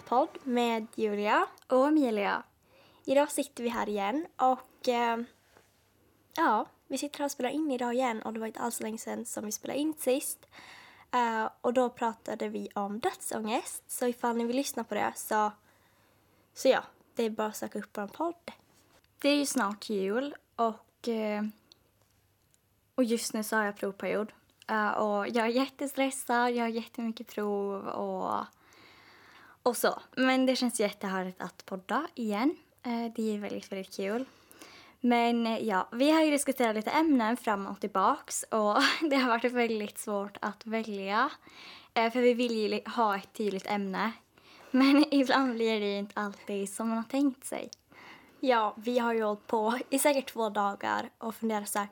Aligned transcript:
podd 0.00 0.28
med 0.44 0.86
Julia. 0.94 1.46
Och 1.66 1.88
Emilia. 1.88 2.42
Idag 3.04 3.30
sitter 3.30 3.62
vi 3.62 3.68
här 3.68 3.88
igen 3.88 4.26
och 4.36 4.88
eh, 4.88 5.18
ja, 6.36 6.66
vi 6.86 6.98
sitter 6.98 7.18
här 7.18 7.24
och 7.24 7.30
spelar 7.30 7.50
in 7.50 7.70
idag 7.70 7.94
igen 7.94 8.22
och 8.22 8.32
det 8.32 8.40
var 8.40 8.46
inte 8.46 8.60
alls 8.60 8.80
länge 8.80 8.98
sedan 8.98 9.24
som 9.24 9.44
vi 9.44 9.52
spelade 9.52 9.80
in 9.80 9.94
sist. 9.98 10.46
Eh, 11.12 11.48
och 11.60 11.72
då 11.72 11.88
pratade 11.88 12.48
vi 12.48 12.68
om 12.74 13.00
dödsångest, 13.00 13.90
så 13.90 14.06
ifall 14.06 14.36
ni 14.36 14.44
vill 14.44 14.56
lyssna 14.56 14.84
på 14.84 14.94
det 14.94 15.12
så, 15.16 15.52
så 16.54 16.68
ja, 16.68 16.82
det 17.14 17.24
är 17.24 17.30
bara 17.30 17.48
att 17.48 17.56
söka 17.56 17.78
upp 17.78 17.98
vår 17.98 18.06
podd. 18.06 18.34
Det 19.18 19.28
är 19.28 19.36
ju 19.36 19.46
snart 19.46 19.90
jul 19.90 20.34
och, 20.56 21.08
eh, 21.08 21.42
och 22.94 23.04
just 23.04 23.34
nu 23.34 23.42
så 23.42 23.56
har 23.56 23.64
jag 23.64 23.76
provperiod. 23.76 24.32
Eh, 24.68 24.90
och 24.90 25.28
jag 25.28 25.46
är 25.46 25.50
jättestressad, 25.50 26.50
jag 26.50 26.64
har 26.64 26.68
jättemycket 26.68 27.26
prov 27.26 27.86
och, 27.86 28.44
och 29.62 29.76
så. 29.76 30.02
Men 30.16 30.46
det 30.46 30.56
känns 30.56 30.80
jättehärligt 30.80 31.42
att 31.42 31.66
podda 31.66 32.06
igen. 32.14 32.56
Eh, 32.82 33.12
det 33.16 33.34
är 33.34 33.38
väldigt, 33.38 33.72
väldigt 33.72 33.96
kul. 33.96 34.24
Men 35.00 35.46
eh, 35.46 35.58
ja, 35.58 35.88
vi 35.92 36.10
har 36.10 36.22
ju 36.22 36.30
diskuterat 36.30 36.76
lite 36.76 36.90
ämnen 36.90 37.36
fram 37.36 37.66
och 37.66 37.80
tillbaks 37.80 38.42
och 38.42 38.76
det 39.10 39.16
har 39.16 39.28
varit 39.28 39.52
väldigt 39.52 39.98
svårt 39.98 40.36
att 40.40 40.66
välja. 40.66 41.30
Eh, 41.94 42.12
för 42.12 42.20
vi 42.20 42.34
vill 42.34 42.56
ju 42.56 42.80
ha 42.90 43.16
ett 43.16 43.32
tydligt 43.32 43.66
ämne. 43.66 44.12
Men 44.70 45.04
ibland 45.14 45.54
blir 45.54 45.80
det 45.80 45.98
inte 45.98 46.20
alltid 46.20 46.72
som 46.72 46.88
man 46.88 46.96
har 46.96 47.04
tänkt 47.04 47.44
sig. 47.44 47.70
Ja, 48.40 48.74
vi 48.76 48.98
har 48.98 49.14
ju 49.14 49.22
hållit 49.22 49.46
på 49.46 49.78
i 49.90 49.98
säkert 49.98 50.32
två 50.32 50.48
dagar 50.48 51.10
och 51.18 51.34
funderat 51.34 51.68
så 51.68 51.78
här. 51.78 51.88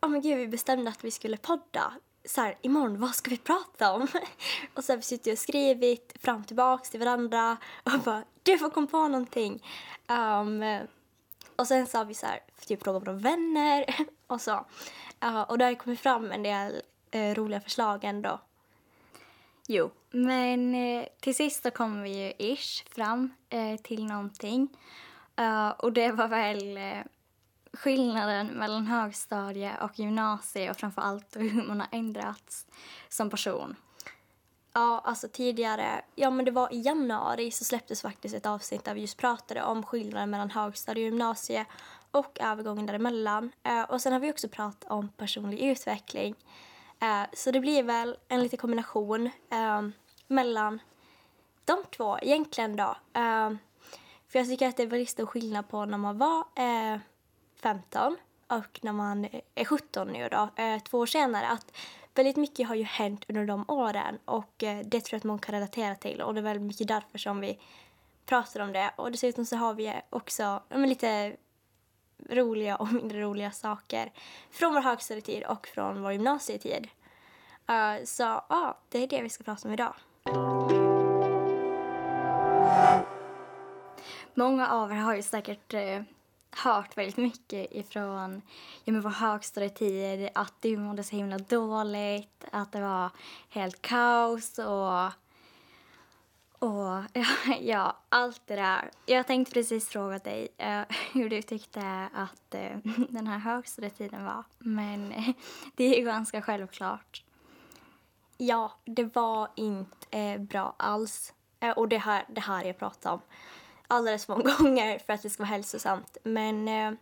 Ja 0.00 0.08
oh, 0.08 0.12
men 0.12 0.20
gud, 0.20 0.38
vi 0.38 0.48
bestämde 0.48 0.90
att 0.90 1.04
vi 1.04 1.10
skulle 1.10 1.36
podda. 1.36 1.92
Så 2.24 2.40
här, 2.40 2.58
imorgon, 2.62 3.00
vad 3.00 3.14
ska 3.14 3.30
vi 3.30 3.38
prata 3.38 3.92
om? 3.92 4.08
och 4.74 4.84
så 4.84 4.92
har 4.92 4.96
vi 4.96 5.02
suttit 5.02 5.32
och 5.32 5.38
skrivit 5.38 6.12
fram 6.22 6.40
och 6.40 6.46
tillbaks 6.46 6.90
till 6.90 7.00
varandra 7.00 7.56
och 7.82 8.00
bara, 8.04 8.24
du 8.42 8.58
får 8.58 8.70
komma 8.70 8.86
på 8.86 9.08
någonting. 9.08 9.64
Um, 10.08 10.86
och 11.56 11.66
sen 11.66 11.86
så 11.86 11.98
har 11.98 12.04
vi 12.04 12.14
så 12.14 12.26
här, 12.26 12.40
typ 12.66 12.82
frågat 12.82 13.02
våra 13.02 13.12
vänner 13.12 13.84
och 14.26 14.40
så. 14.40 14.66
Uh, 15.24 15.40
och 15.40 15.58
det 15.58 15.64
har 15.64 15.74
kommit 15.74 16.00
fram 16.00 16.32
en 16.32 16.42
del 16.42 16.82
uh, 17.14 17.34
roliga 17.34 17.60
förslag 17.60 18.04
ändå. 18.04 18.40
Jo, 19.66 19.90
men 20.10 20.74
uh, 20.74 21.04
till 21.20 21.34
sist 21.34 21.62
så 21.62 21.70
kom 21.70 22.02
vi 22.02 22.10
ju 22.10 22.32
ish 22.54 22.84
fram 22.94 23.34
eh, 23.48 23.76
till 23.76 24.06
någonting. 24.06 24.68
Ehm, 25.36 25.72
och 25.78 25.92
det 25.92 26.12
var 26.12 26.28
väl 26.28 26.78
skillnaden 27.72 28.46
mellan 28.46 28.86
högstadie 28.86 29.72
och 29.80 29.98
gymnasie 29.98 30.70
och 30.70 30.76
framför 30.76 31.02
allt 31.02 31.36
hur 31.36 31.62
man 31.62 31.80
har 31.80 31.88
ändrats 31.92 32.66
som 33.08 33.30
person. 33.30 33.76
Ja, 34.72 35.02
alltså 35.04 35.28
tidigare, 35.28 36.02
ja 36.14 36.30
men 36.30 36.44
det 36.44 36.50
var 36.50 36.74
i 36.74 36.80
januari 36.80 37.50
så 37.50 37.64
släpptes 37.64 38.02
faktiskt 38.02 38.34
ett 38.34 38.46
avsnitt 38.46 38.84
där 38.84 38.94
vi 38.94 39.00
just 39.00 39.16
pratade 39.16 39.62
om 39.62 39.82
skillnaden 39.82 40.30
mellan 40.30 40.50
högstadie 40.50 41.04
och 41.04 41.10
gymnasie 41.10 41.66
och 42.10 42.38
övergången 42.40 42.86
däremellan. 42.86 43.52
Eh, 43.62 43.82
och 43.82 44.00
sen 44.00 44.12
har 44.12 44.20
vi 44.20 44.32
också 44.32 44.48
pratat 44.48 44.90
om 44.90 45.08
personlig 45.08 45.60
utveckling. 45.60 46.34
Eh, 47.00 47.22
så 47.32 47.50
det 47.50 47.60
blir 47.60 47.82
väl 47.82 48.16
en 48.28 48.42
liten 48.42 48.58
kombination 48.58 49.30
ehm, 49.50 49.92
mellan 50.26 50.78
de 51.64 51.84
två 51.96 52.18
egentligen 52.18 52.76
då. 52.76 52.96
Ehm, 53.12 53.58
för 54.28 54.38
jag 54.38 54.48
tycker 54.48 54.68
att 54.68 54.76
det 54.76 54.82
är 54.82 54.86
väldigt 54.86 55.10
stor 55.10 55.26
skillnad 55.26 55.68
på 55.68 55.84
när 55.84 55.98
man 55.98 56.18
var 56.18 56.38
eh, 56.38 57.00
15 57.60 58.16
och 58.46 58.80
när 58.82 58.92
man 58.92 59.28
är 59.54 59.64
17 59.64 60.08
nu 60.08 60.28
då, 60.28 60.48
eh, 60.62 60.78
två 60.78 60.98
år 60.98 61.06
senare, 61.06 61.48
att 61.48 61.76
väldigt 62.14 62.36
mycket 62.36 62.68
har 62.68 62.74
ju 62.74 62.82
hänt 62.82 63.24
under 63.28 63.46
de 63.46 63.64
åren 63.68 64.18
och 64.24 64.62
eh, 64.62 64.78
det 64.84 65.00
tror 65.00 65.14
jag 65.14 65.18
att 65.18 65.24
många 65.24 65.38
kan 65.38 65.54
relatera 65.54 65.94
till 65.94 66.20
och 66.20 66.34
det 66.34 66.40
är 66.40 66.42
väldigt 66.42 66.66
mycket 66.66 66.88
därför 66.88 67.18
som 67.18 67.40
vi 67.40 67.58
pratar 68.26 68.60
om 68.60 68.72
det. 68.72 68.90
Och 68.96 69.12
dessutom 69.12 69.46
så 69.46 69.56
har 69.56 69.74
vi 69.74 69.94
också 70.10 70.62
men, 70.68 70.88
lite 70.88 71.36
roliga 72.28 72.76
och 72.76 72.92
mindre 72.92 73.20
roliga 73.20 73.50
saker 73.50 74.12
från 74.50 74.74
vår 74.74 74.80
högstadietid 74.80 75.44
och 75.44 75.66
från 75.66 76.02
vår 76.02 76.12
gymnasietid. 76.12 76.88
Uh, 77.70 78.04
så 78.04 78.22
ja, 78.48 78.78
det 78.88 79.02
är 79.02 79.06
det 79.06 79.22
vi 79.22 79.28
ska 79.28 79.44
prata 79.44 79.68
om 79.68 79.74
idag. 79.74 79.94
Många 84.34 84.68
av 84.68 84.92
er 84.92 84.96
har 84.96 85.14
ju 85.14 85.22
säkert 85.22 85.74
hört 86.52 86.98
väldigt 86.98 87.16
mycket 87.16 87.72
ifrån 87.72 88.42
ja, 88.84 88.92
men 88.92 89.00
vår 89.00 89.10
högstadietid 89.10 90.28
att 90.34 90.54
du 90.60 90.76
mådde 90.76 91.04
så 91.04 91.16
himla 91.16 91.38
dåligt, 91.38 92.44
att 92.52 92.72
det 92.72 92.80
var 92.80 93.10
helt 93.48 93.82
kaos 93.82 94.58
och, 94.58 95.04
och 96.68 97.04
ja, 97.12 97.24
ja 97.60 97.96
allt 98.08 98.42
det 98.46 98.56
där. 98.56 98.90
Jag 99.06 99.26
tänkte 99.26 99.54
precis 99.54 99.88
fråga 99.88 100.18
dig 100.18 100.48
uh, 100.62 100.82
hur 101.12 101.30
du 101.30 101.42
tyckte 101.42 102.08
att 102.14 102.54
uh, 102.54 102.92
den 103.08 103.26
här 103.26 103.38
högstadietiden 103.38 104.24
var, 104.24 104.44
men 104.58 105.12
uh, 105.12 105.30
det 105.74 105.84
är 105.84 105.98
ju 105.98 106.04
ganska 106.04 106.42
självklart. 106.42 107.24
Ja, 108.36 108.72
det 108.84 109.14
var 109.14 109.48
inte 109.54 110.18
eh, 110.18 110.40
bra 110.40 110.74
alls. 110.76 111.32
och 111.76 111.88
det 111.88 111.98
här, 111.98 112.24
det 112.28 112.40
här 112.40 112.64
jag 112.64 112.78
pratar 112.78 113.12
om 113.12 113.20
alldeles 113.90 114.26
för 114.26 114.36
många 114.36 114.54
gånger 114.58 114.98
för 114.98 115.12
att 115.12 115.22
det 115.22 115.30
ska 115.30 115.42
vara 115.42 115.50
hälsosamt. 115.50 116.16
Men 116.22 116.68
eh, 116.68 116.92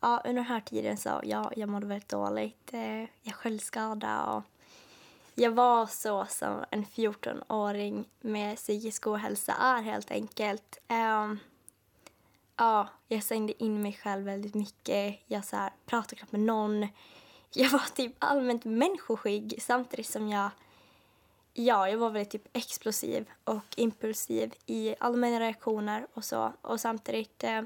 ja, 0.00 0.22
under 0.24 0.42
den 0.42 0.44
här 0.44 0.60
tiden 0.60 0.96
så 0.96 1.20
ja, 1.24 1.52
jag 1.56 1.68
mådde 1.68 1.86
väldigt 1.86 2.08
dåligt. 2.08 2.72
Eh, 2.72 3.00
jag 3.22 3.34
självskadade 3.34 4.32
och 4.32 4.42
jag 5.34 5.50
var 5.50 5.86
så 5.86 6.26
som 6.28 6.64
en 6.70 6.84
14-åring 6.84 8.04
med 8.20 8.56
psykisk 8.56 9.06
ohälsa 9.06 9.52
är 9.52 9.82
helt 9.82 10.10
enkelt. 10.10 10.78
Eh, 10.88 11.34
ja, 12.56 12.88
jag 13.08 13.22
stängde 13.22 13.62
in 13.64 13.82
mig 13.82 13.92
själv 14.02 14.24
väldigt 14.24 14.54
mycket. 14.54 15.20
Jag 15.26 15.44
så 15.44 15.56
här, 15.56 15.72
pratade 15.86 16.16
knappt 16.16 16.32
med 16.32 16.40
någon. 16.40 16.88
Jag 17.50 17.70
var 17.70 17.94
typ 17.94 18.12
allmänt 18.18 18.64
människoskygg 18.64 19.58
samtidigt 19.62 20.10
som 20.10 20.28
jag 20.28 20.50
Ja, 21.54 21.88
jag 21.88 21.98
var 21.98 22.10
väldigt 22.10 22.30
typ 22.30 22.56
explosiv 22.56 23.30
och 23.44 23.64
impulsiv 23.76 24.54
i 24.66 24.94
alla 25.00 25.16
mina 25.16 25.40
reaktioner 25.40 26.06
och 26.12 26.24
så. 26.24 26.52
Och 26.62 26.80
samtidigt 26.80 27.44
eh, 27.44 27.62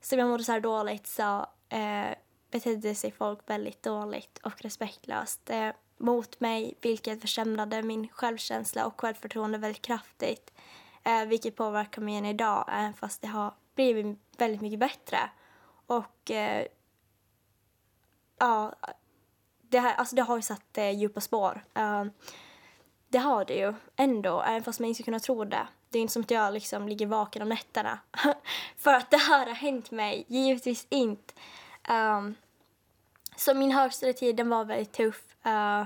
som 0.00 0.18
jag 0.18 0.28
mådde 0.28 0.44
så 0.44 0.52
här 0.52 0.60
dåligt 0.60 1.06
så 1.06 1.46
eh, 1.68 2.14
betedde 2.50 2.94
sig 2.94 3.12
folk 3.12 3.40
väldigt 3.46 3.82
dåligt 3.82 4.38
och 4.38 4.62
respektlöst 4.62 5.50
eh, 5.50 5.70
mot 5.96 6.40
mig 6.40 6.74
vilket 6.80 7.20
försämrade 7.20 7.82
min 7.82 8.08
självkänsla 8.08 8.86
och 8.86 9.00
självförtroende 9.00 9.58
väldigt 9.58 9.82
kraftigt. 9.82 10.52
Eh, 11.02 11.24
vilket 11.24 11.56
påverkar 11.56 12.02
mig 12.02 12.16
än 12.16 12.24
idag, 12.24 12.64
även 12.72 12.94
fast 12.94 13.22
det 13.22 13.28
har 13.28 13.54
blivit 13.74 14.18
väldigt 14.36 14.60
mycket 14.60 14.78
bättre. 14.78 15.18
Och 15.86 16.30
eh, 16.30 16.66
ja, 18.38 18.74
det, 19.62 19.78
här, 19.78 19.94
alltså 19.94 20.16
det 20.16 20.22
har 20.22 20.36
ju 20.36 20.42
satt 20.42 20.78
eh, 20.78 20.90
djupa 20.90 21.20
spår. 21.20 21.64
Eh, 21.74 22.04
det 23.08 23.18
har 23.18 23.44
det 23.44 23.54
ju 23.54 23.74
ändå, 23.96 24.42
även 24.42 24.62
fast 24.62 24.80
man 24.80 24.88
inte 24.88 24.96
skulle 24.96 25.04
kunna 25.04 25.20
tro 25.20 25.44
det. 25.44 25.66
Det 25.90 25.98
är 25.98 26.02
inte 26.02 26.12
som 26.12 26.22
att 26.22 26.30
jag 26.30 26.54
liksom 26.54 26.88
ligger 26.88 27.06
vaken 27.06 27.42
om 27.42 27.48
nätterna 27.48 27.98
för 28.76 28.94
att 28.94 29.10
det 29.10 29.16
här 29.16 29.46
har 29.46 29.54
hänt 29.54 29.90
mig. 29.90 30.24
Givetvis 30.28 30.86
inte. 30.88 31.34
Um, 31.88 32.34
så 33.36 33.54
min 33.54 33.72
högstadietid 33.72 34.36
den 34.36 34.48
var 34.48 34.64
väldigt 34.64 34.92
tuff. 34.92 35.36
Uh, 35.46 35.84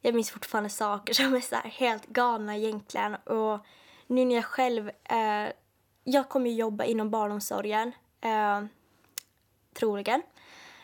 jag 0.00 0.14
minns 0.14 0.30
fortfarande 0.30 0.70
saker 0.70 1.14
som 1.14 1.34
är 1.34 1.40
så 1.40 1.56
helt 1.56 2.06
galna 2.06 2.56
egentligen. 2.56 3.14
Och 3.14 3.58
nu 4.06 4.24
när 4.24 4.34
jag 4.34 4.44
själv... 4.44 4.88
Uh, 4.88 5.52
jag 6.04 6.28
kommer 6.28 6.50
ju 6.50 6.56
jobba 6.56 6.84
inom 6.84 7.10
barnomsorgen, 7.10 7.92
uh, 8.24 8.66
troligen. 9.74 10.22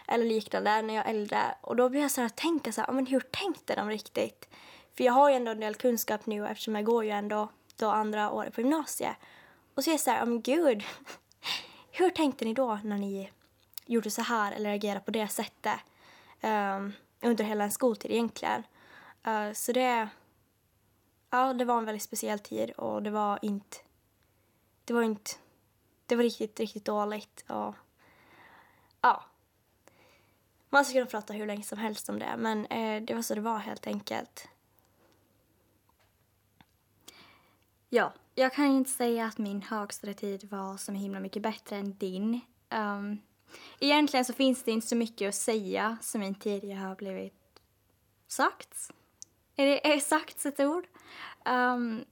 Eller 0.08 0.24
liknande 0.24 0.82
när 0.82 0.94
jag 0.94 1.06
är 1.06 1.10
äldre. 1.10 1.42
Och 1.60 1.76
då 1.76 1.88
blir 1.88 2.00
jag 2.00 2.10
så 2.10 2.20
här 2.20 2.28
tänka 2.28 2.72
så 2.72 2.80
här, 2.80 2.92
men 2.92 3.06
hur 3.06 3.20
tänkte 3.20 3.74
de 3.74 3.88
riktigt? 3.88 4.48
För 5.00 5.04
jag 5.04 5.12
har 5.12 5.30
ju 5.30 5.36
ändå 5.36 5.50
en 5.50 5.60
del 5.60 5.74
kunskap 5.74 6.26
nu 6.26 6.46
eftersom 6.46 6.74
jag 6.74 6.84
går 6.84 7.04
ju 7.04 7.10
ändå 7.10 7.48
då 7.76 7.90
andra 7.90 8.30
året 8.30 8.54
på 8.54 8.60
gymnasiet. 8.60 9.16
Och 9.74 9.84
så 9.84 9.90
är 9.90 9.92
jag 9.92 10.00
så 10.00 10.10
här, 10.10 10.26
men 10.26 10.42
gud, 10.42 10.84
hur 11.90 12.10
tänkte 12.10 12.44
ni 12.44 12.54
då 12.54 12.78
när 12.84 12.98
ni 12.98 13.30
gjorde 13.86 14.10
så 14.10 14.22
här 14.22 14.52
eller 14.52 14.70
reagerade 14.70 15.00
på 15.00 15.10
det 15.10 15.28
sättet 15.28 15.78
um, 16.42 16.92
under 17.20 17.44
hela 17.44 17.64
en 17.64 17.70
skoltid 17.70 18.10
egentligen? 18.10 18.62
Uh, 19.26 19.52
så 19.52 19.72
det, 19.72 20.08
ja, 21.30 21.52
det 21.52 21.64
var 21.64 21.78
en 21.78 21.84
väldigt 21.84 22.02
speciell 22.02 22.38
tid 22.38 22.70
och 22.70 23.02
det 23.02 23.10
var 23.10 23.38
inte, 23.42 23.76
det 24.84 24.92
var 24.92 25.02
inte, 25.02 25.30
det 26.06 26.16
var 26.16 26.22
riktigt, 26.22 26.60
riktigt 26.60 26.84
dåligt 26.84 27.44
och 27.48 27.74
ja. 29.00 29.24
Man 30.70 30.84
skulle 30.84 31.00
kunna 31.00 31.10
prata 31.10 31.32
hur 31.32 31.46
länge 31.46 31.62
som 31.62 31.78
helst 31.78 32.08
om 32.08 32.18
det 32.18 32.34
men 32.38 32.66
eh, 32.66 33.02
det 33.02 33.14
var 33.14 33.22
så 33.22 33.34
det 33.34 33.40
var 33.40 33.58
helt 33.58 33.86
enkelt. 33.86 34.48
Ja, 37.92 38.12
jag 38.34 38.52
kan 38.52 38.66
inte 38.66 38.90
säga 38.90 39.26
att 39.26 39.38
min 39.38 39.62
högstadietid 39.62 40.50
var 40.50 40.76
så 40.76 40.92
himla 40.92 41.20
mycket 41.20 41.42
bättre 41.42 41.76
än 41.76 41.96
din. 41.98 42.40
Um, 42.70 43.18
egentligen 43.80 44.24
så 44.24 44.32
finns 44.32 44.62
det 44.62 44.70
inte 44.70 44.86
så 44.86 44.96
mycket 44.96 45.28
att 45.28 45.34
säga 45.34 45.96
som 46.00 46.22
inte 46.22 46.40
tidigare 46.40 46.78
har 46.78 46.94
blivit 46.94 47.60
sagt. 48.28 48.90
Är 49.56 49.66
det 49.66 49.94
exakt 49.94 50.46
ett 50.46 50.60
ord? 50.60 50.84
Um, 51.44 52.04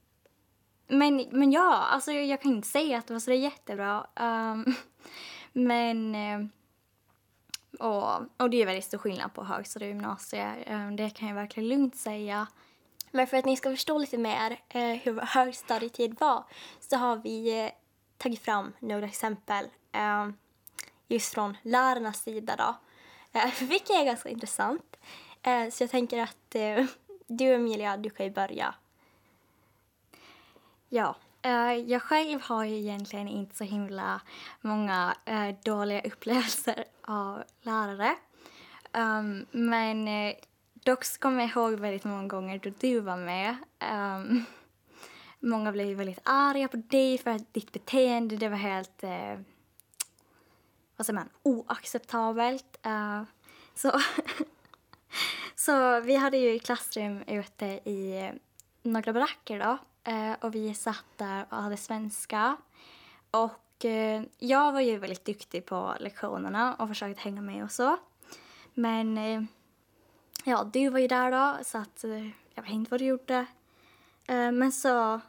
men, 0.87 1.25
men 1.31 1.51
ja, 1.51 1.75
alltså 1.75 2.11
jag 2.11 2.41
kan 2.41 2.51
inte 2.51 2.67
säga 2.67 2.97
att 2.97 3.07
det 3.07 3.13
var 3.13 3.19
så 3.19 3.33
jättebra. 3.33 4.07
Um, 4.15 4.75
men... 5.53 6.15
Eh, 6.15 6.45
och, 7.79 8.21
och 8.37 8.49
det 8.49 8.61
är 8.61 8.65
väldigt 8.65 8.85
stor 8.85 8.97
skillnad 8.97 9.33
på 9.33 9.43
högstadie 9.43 9.89
och 9.89 9.95
gymnasiet. 9.95 10.69
Um, 10.69 10.95
det 10.95 11.09
kan 11.09 11.27
jag 11.27 11.35
verkligen 11.35 11.69
lugnt 11.69 11.95
säga. 11.95 12.47
Men 13.11 13.27
för 13.27 13.37
att 13.37 13.45
ni 13.45 13.57
ska 13.57 13.69
förstå 13.69 13.97
lite 13.97 14.17
mer 14.17 14.59
eh, 14.69 14.81
hur 14.81 15.11
vår 15.11 15.21
högstadietid 15.21 16.19
var 16.19 16.43
så 16.79 16.97
har 16.97 17.15
vi 17.15 17.59
eh, 17.59 17.71
tagit 18.17 18.41
fram 18.41 18.73
några 18.79 19.05
exempel 19.05 19.65
eh, 19.91 20.29
just 21.07 21.33
från 21.33 21.57
lärarnas 21.61 22.23
sida. 22.23 22.55
Då. 22.55 22.75
Eh, 23.39 23.51
vilket 23.61 23.89
är 23.89 24.05
ganska 24.05 24.29
intressant. 24.29 24.97
Eh, 25.41 25.69
så 25.69 25.83
jag 25.83 25.91
tänker 25.91 26.21
att 26.21 26.55
eh, 26.55 26.85
du 27.27 27.53
Emilia, 27.53 27.97
du 27.97 28.09
kan 28.09 28.25
ju 28.25 28.31
börja. 28.31 28.75
Ja, 30.89 31.15
eh, 31.41 31.73
jag 31.73 32.01
själv 32.01 32.41
har 32.41 32.63
ju 32.63 32.77
egentligen 32.77 33.27
inte 33.27 33.55
så 33.55 33.63
himla 33.63 34.21
många 34.61 35.15
eh, 35.25 35.55
dåliga 35.63 36.01
upplevelser 36.01 36.85
av 37.01 37.43
lärare. 37.61 38.15
Um, 38.93 39.45
men 39.51 40.07
eh, 40.07 40.35
dock 40.89 41.03
så 41.05 41.19
kommer 41.19 41.41
jag 41.41 41.49
ihåg 41.49 41.79
väldigt 41.79 42.03
många 42.03 42.27
gånger 42.27 42.59
då 42.59 42.69
du 42.79 42.99
var 42.99 43.17
med. 43.17 43.55
Um, 43.93 44.45
många 45.39 45.71
blev 45.71 45.97
väldigt 45.97 46.19
arga 46.23 46.67
på 46.67 46.77
dig 46.77 47.17
för 47.17 47.31
att 47.31 47.53
ditt 47.53 47.71
beteende 47.71 48.35
det 48.35 48.49
var 48.49 48.57
helt 48.57 49.03
eh, 49.03 49.39
vad 50.95 51.05
säger 51.05 51.19
man, 51.19 51.29
oacceptabelt. 51.43 52.79
Uh, 52.85 53.23
så, 53.75 53.91
så 55.55 55.99
vi 55.99 56.15
hade 56.15 56.37
ju 56.37 56.59
klassrum 56.59 57.23
ute 57.27 57.65
i 57.65 58.31
några 58.83 59.13
baracker 59.13 59.59
då 59.59 59.77
uh, 60.11 60.33
och 60.41 60.55
vi 60.55 60.73
satt 60.73 61.05
där 61.17 61.45
och 61.49 61.57
hade 61.57 61.77
svenska. 61.77 62.57
Och 63.31 63.85
uh, 63.85 64.21
jag 64.37 64.71
var 64.71 64.81
ju 64.81 64.97
väldigt 64.97 65.25
duktig 65.25 65.65
på 65.65 65.95
lektionerna 65.99 66.75
och 66.75 66.87
försökte 66.87 67.21
hänga 67.21 67.41
med 67.41 67.63
och 67.63 67.71
så. 67.71 67.97
Men 68.73 69.17
eh, 69.17 69.41
ja, 70.49 70.69
du 70.73 70.89
var 70.89 70.99
ju 70.99 71.07
där 71.07 71.31
då 71.31 71.63
så 71.63 71.77
att 71.77 72.03
eh, 72.03 72.27
jag 72.53 72.63
vet 72.63 72.71
inte 72.71 72.91
vad 72.91 72.99
du 72.99 73.05
gjorde. 73.05 73.45
Eh, 74.27 74.51
men 74.51 74.71
så 74.71 75.21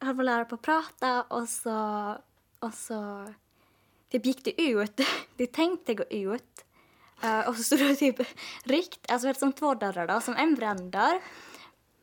höll 0.00 0.16
vår 0.16 0.22
lärare 0.22 0.44
på 0.44 0.54
att 0.54 0.62
prata 0.62 1.22
och 1.22 1.48
så, 1.48 2.16
och 2.58 2.74
så 2.74 3.26
typ 4.10 4.26
gick 4.26 4.44
det 4.44 4.62
ut. 4.62 5.00
Det 5.36 5.46
tänkte 5.46 5.94
gå 5.94 6.04
ut. 6.04 6.64
Eh, 7.22 7.48
och 7.48 7.56
så 7.56 7.62
stod 7.62 7.78
det 7.78 7.96
typ 7.96 8.20
rikt, 8.64 9.10
alltså 9.10 9.34
som 9.34 9.52
två 9.52 9.74
dörrar 9.74 10.06
då, 10.06 10.20
som 10.20 10.36
en 10.36 10.54
branddörr. 10.54 11.20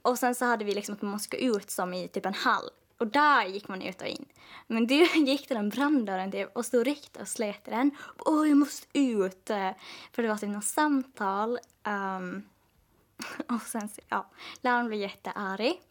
Och 0.01 0.19
sen 0.19 0.35
så 0.35 0.45
hade 0.45 0.65
vi 0.65 0.73
liksom 0.73 0.95
att 0.95 1.01
man 1.01 1.11
måste 1.11 1.37
gå 1.37 1.57
ut 1.57 1.71
som 1.71 1.93
i 1.93 2.07
typ 2.07 2.25
en 2.25 2.33
hall. 2.33 2.69
Och 3.01 3.07
där 3.07 3.45
gick 3.45 3.67
man 3.67 3.81
ut 3.81 4.01
och 4.01 4.07
in. 4.07 4.25
Men 4.67 4.87
du 4.87 5.05
gick 5.15 5.47
till 5.47 5.55
den 5.55 5.69
branddörren 5.69 6.31
typ 6.31 6.55
och 6.55 6.65
stod 6.65 6.87
rikt 6.87 7.17
och 7.17 7.27
slet 7.27 7.67
i 7.67 7.71
den. 7.71 7.91
Åh, 8.17 8.47
jag 8.47 8.57
måste 8.57 8.99
ut! 8.99 9.49
Eh. 9.49 9.71
För 10.11 10.23
det 10.23 10.29
var 10.29 10.37
typ 10.37 10.49
något 10.49 10.65
samtal. 10.65 11.59
Um, 11.87 12.43
och 13.55 13.61
sen, 13.61 13.89
ja, 14.09 14.29
läraren 14.61 14.87
blev 14.87 14.99
jättearg. 14.99 15.81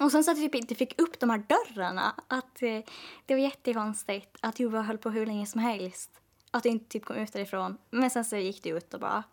Och 0.00 0.12
sen 0.12 0.24
så 0.24 0.30
att 0.30 0.38
vi 0.38 0.42
typ 0.42 0.54
inte 0.54 0.74
fick 0.74 1.00
upp 1.00 1.20
de 1.20 1.30
här 1.30 1.44
dörrarna. 1.48 2.14
Att 2.28 2.62
eh, 2.62 2.80
Det 3.26 3.34
var 3.34 3.40
jättekonstigt 3.40 4.36
att 4.40 4.60
Jova 4.60 4.82
höll 4.82 4.98
på 4.98 5.10
hur 5.10 5.26
länge 5.26 5.46
som 5.46 5.60
helst. 5.60 6.10
Att 6.50 6.62
det 6.62 6.68
inte 6.68 6.88
typ 6.88 7.04
kom 7.04 7.16
ut 7.16 7.32
därifrån. 7.32 7.78
Men 7.90 8.10
sen 8.10 8.24
så 8.24 8.36
gick 8.36 8.62
det 8.62 8.70
ut 8.70 8.94
och 8.94 9.00
bara. 9.00 9.24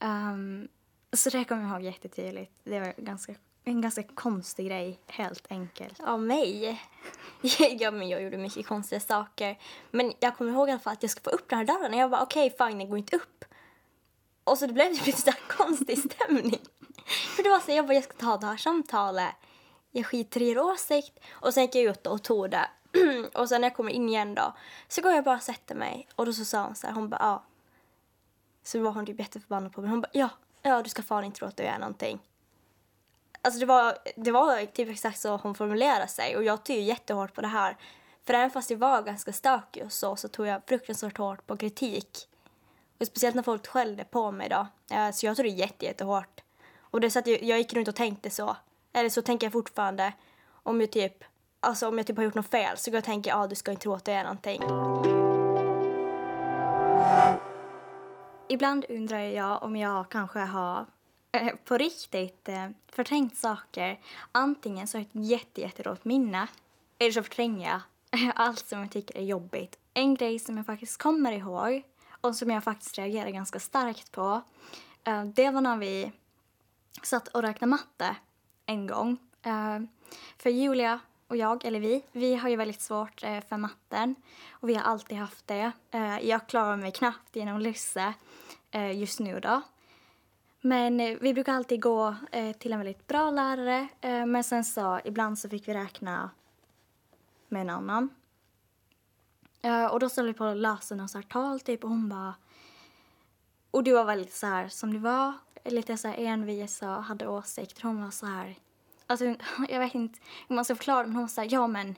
Um, 0.00 0.68
så 1.12 1.30
det 1.30 1.44
kommer 1.44 1.62
jag 1.62 1.70
ihåg 1.70 1.82
jättetydligt. 1.82 2.52
Det 2.64 2.80
var 2.80 2.94
ganska, 2.96 3.34
en 3.64 3.80
ganska 3.80 4.02
konstig 4.02 4.66
grej, 4.66 4.98
helt 5.06 5.46
enkelt. 5.50 6.00
Av 6.00 6.20
mig? 6.20 6.82
ja, 7.78 7.90
men 7.90 8.08
jag 8.08 8.22
gjorde 8.22 8.38
mycket 8.38 8.66
konstiga 8.66 9.00
saker. 9.00 9.58
Men 9.90 10.12
jag 10.20 10.36
kommer 10.36 10.52
ihåg 10.52 10.68
i 10.68 10.72
alla 10.72 10.80
fall 10.80 10.92
att 10.92 11.02
jag 11.02 11.10
skulle 11.10 11.24
få 11.24 11.30
upp 11.30 11.48
den 11.48 11.58
här 11.58 11.66
dörren. 11.66 11.92
Och 11.92 11.98
jag 11.98 12.10
bara, 12.10 12.22
okej, 12.22 12.46
okay, 12.46 12.68
fine, 12.68 12.78
den 12.78 12.88
går 12.88 12.98
inte 12.98 13.16
upp. 13.16 13.44
Och 14.44 14.58
så 14.58 14.66
det 14.66 14.72
blev 14.72 14.94
typ 14.94 15.06
lite 15.06 15.34
konstig 15.48 15.98
stämning. 15.98 16.60
För 17.36 17.42
det 17.42 17.48
var 17.48 17.60
så 17.60 17.72
jag 17.72 17.86
bara, 17.86 17.94
jag 17.94 18.04
ska 18.04 18.12
ta 18.12 18.36
det 18.36 18.46
här 18.46 18.56
samtalet 18.56 19.34
jag 19.92 20.06
skiter 20.06 20.42
i 20.42 20.50
er 20.50 20.58
åsikt. 20.58 21.18
Och 21.30 21.54
sen 21.54 21.62
gick 21.62 21.74
jag 21.74 21.84
ut 21.84 22.06
och 22.06 22.22
tog 22.22 22.50
det. 22.50 22.68
och 23.34 23.48
sen 23.48 23.60
när 23.60 23.68
jag 23.68 23.76
kommer 23.76 23.92
in 23.92 24.08
igen 24.08 24.34
då 24.34 24.54
så 24.88 25.02
går 25.02 25.12
jag 25.12 25.24
bara 25.24 25.36
och 25.36 25.42
sätter 25.42 25.74
mig. 25.74 26.08
Och 26.16 26.26
då 26.26 26.32
så 26.32 26.44
sa 26.44 26.64
hon 26.64 26.74
så 26.74 26.86
här, 26.86 26.94
hon 26.94 27.08
bara 27.08 27.20
ja. 27.20 27.44
Så 28.62 28.80
var 28.80 28.92
hon 28.92 29.06
typ 29.06 29.18
jätteförbannad 29.18 29.72
på 29.72 29.80
mig. 29.80 29.90
Hon 29.90 30.00
bara 30.00 30.10
ja, 30.12 30.28
ja 30.62 30.82
du 30.82 30.90
ska 30.90 31.02
fan 31.02 31.24
inte 31.24 31.38
tro 31.38 31.48
att 31.48 31.56
du 31.56 31.62
är 31.62 31.78
någonting. 31.78 32.20
Alltså 33.44 33.60
det 33.60 33.66
var, 33.66 33.98
det 34.16 34.30
var 34.30 34.66
typ 34.66 34.88
exakt 34.88 35.20
så 35.20 35.36
hon 35.36 35.54
formulerade 35.54 36.08
sig 36.08 36.36
och 36.36 36.44
jag 36.44 36.64
tog 36.64 36.76
ju 36.76 36.82
jättehårt 36.82 37.34
på 37.34 37.40
det 37.40 37.46
här. 37.46 37.76
För 38.24 38.34
även 38.34 38.50
fast 38.50 38.70
jag 38.70 38.78
var 38.78 39.02
ganska 39.02 39.32
stökig 39.32 39.84
och 39.84 39.92
så, 39.92 40.16
så 40.16 40.28
tog 40.28 40.46
jag 40.46 40.62
fruktansvärt 40.66 41.18
hårt 41.18 41.46
på 41.46 41.56
kritik. 41.56 42.28
Och 43.00 43.06
speciellt 43.06 43.34
när 43.34 43.42
folk 43.42 43.66
skällde 43.66 44.04
på 44.04 44.32
mig 44.32 44.48
då. 44.48 44.66
Eh, 44.96 45.10
så 45.10 45.26
jag 45.26 45.36
tog 45.36 45.44
det 45.44 45.50
jätte, 45.50 45.84
jättehårt. 45.84 46.40
Och 46.80 47.00
det 47.00 47.06
är 47.06 47.10
så 47.10 47.18
att 47.18 47.26
jag, 47.26 47.42
jag 47.42 47.58
gick 47.58 47.72
runt 47.74 47.88
och 47.88 47.94
tänkte 47.94 48.30
så. 48.30 48.56
Eller 48.92 49.10
så 49.10 49.22
tänker 49.22 49.46
jag 49.46 49.52
fortfarande 49.52 50.12
om 50.48 50.80
jag 50.80 50.90
typ, 50.90 51.24
alltså 51.60 51.88
om 51.88 51.98
jag 51.98 52.06
typ 52.06 52.16
har 52.16 52.24
gjort 52.24 52.34
något 52.34 52.50
fel 52.50 52.76
så 52.76 52.90
går 52.90 52.96
jag 52.96 53.00
och 53.00 53.04
tänker, 53.04 53.30
ja 53.30 53.36
ah, 53.36 53.46
du 53.46 53.54
ska 53.54 53.70
inte 53.70 53.82
tro 53.82 53.94
att 53.94 54.04
det 54.04 54.12
är 54.12 54.22
någonting. 54.24 54.62
Ibland 58.48 58.84
undrar 58.88 59.18
jag 59.18 59.62
om 59.62 59.76
jag 59.76 60.08
kanske 60.08 60.38
har 60.38 60.86
Eh, 61.34 61.54
på 61.64 61.78
riktigt 61.78 62.48
eh, 62.48 62.68
förträngt 62.88 63.36
saker. 63.36 64.00
Antingen 64.32 64.88
så 64.88 64.98
har 64.98 65.06
jag 65.12 65.32
ett 65.40 65.58
jättedåligt 65.58 66.04
minne 66.04 66.46
eller 66.98 67.12
så 67.12 67.22
förtränger 67.22 67.68
jag 67.70 67.80
allt 68.34 68.66
som 68.66 68.80
jag 68.80 68.90
tycker 68.90 69.18
är 69.18 69.22
jobbigt. 69.22 69.78
En 69.94 70.14
grej 70.14 70.38
som 70.38 70.56
jag 70.56 70.66
faktiskt 70.66 71.02
kommer 71.02 71.32
ihåg 71.32 71.82
och 72.20 72.36
som 72.36 72.50
jag 72.50 72.64
faktiskt 72.64 72.98
reagerar 72.98 73.30
ganska 73.30 73.60
starkt 73.60 74.12
på 74.12 74.42
eh, 75.04 75.24
det 75.24 75.50
var 75.50 75.60
när 75.60 75.76
vi 75.76 76.12
satt 77.02 77.28
och 77.28 77.42
räknade 77.42 77.70
matte 77.70 78.16
en 78.66 78.86
gång. 78.86 79.16
För 80.38 80.50
Julia 80.50 81.00
och 81.28 81.36
jag, 81.36 81.64
eller 81.64 81.80
vi, 81.80 82.04
vi 82.12 82.34
har 82.34 82.48
ju 82.48 82.56
väldigt 82.56 82.80
svårt 82.80 83.20
för 83.20 83.56
matten 83.56 84.14
och 84.50 84.68
vi 84.68 84.74
har 84.74 84.82
alltid 84.82 85.18
haft 85.18 85.46
det. 85.46 85.72
Jag 86.22 86.46
klarar 86.48 86.76
mig 86.76 86.92
knappt 86.92 87.36
genom 87.36 87.60
Lysse 87.60 88.14
just 88.94 89.20
nu 89.20 89.40
då. 89.40 89.62
Men 90.64 91.00
eh, 91.00 91.18
vi 91.20 91.34
brukar 91.34 91.54
alltid 91.54 91.82
gå 91.82 92.16
eh, 92.32 92.52
till 92.52 92.72
en 92.72 92.78
väldigt 92.78 93.06
bra 93.06 93.30
lärare 93.30 93.88
eh, 94.00 94.26
men 94.26 94.44
sen 94.44 94.64
så 94.64 95.00
ibland 95.04 95.38
så 95.38 95.48
fick 95.48 95.68
vi 95.68 95.74
räkna 95.74 96.30
med 97.48 97.62
en 97.62 97.70
annan. 97.70 98.10
och 99.90 100.00
då 100.00 100.08
ställde 100.08 100.32
vi 100.32 100.38
på 100.38 100.44
att 100.44 100.56
läsa 100.56 100.94
något 100.94 101.14
här 101.14 101.22
tal 101.22 101.60
typ 101.60 101.84
och 101.84 101.90
hon 101.90 102.08
bara 102.08 102.34
och 103.70 103.84
du 103.84 103.92
var 103.92 104.04
väldigt 104.04 104.34
så 104.34 104.46
här 104.46 104.68
som 104.68 104.92
du 104.92 104.98
var 104.98 105.32
lite 105.64 105.96
så 105.96 106.08
här 106.08 106.14
envis 106.18 106.82
och 106.82 106.88
hade 106.88 107.28
åsikter. 107.28 107.82
Hon 107.82 108.02
var 108.02 108.10
så 108.10 108.26
här, 108.26 108.56
alltså 109.06 109.24
jag 109.68 109.78
vet 109.78 109.94
inte 109.94 110.20
hur 110.48 110.56
man 110.56 110.64
ska 110.64 110.76
förklara 110.76 111.06
men 111.06 111.16
hon 111.16 111.28
sa 111.28 111.44
ja 111.44 111.66
men 111.66 111.94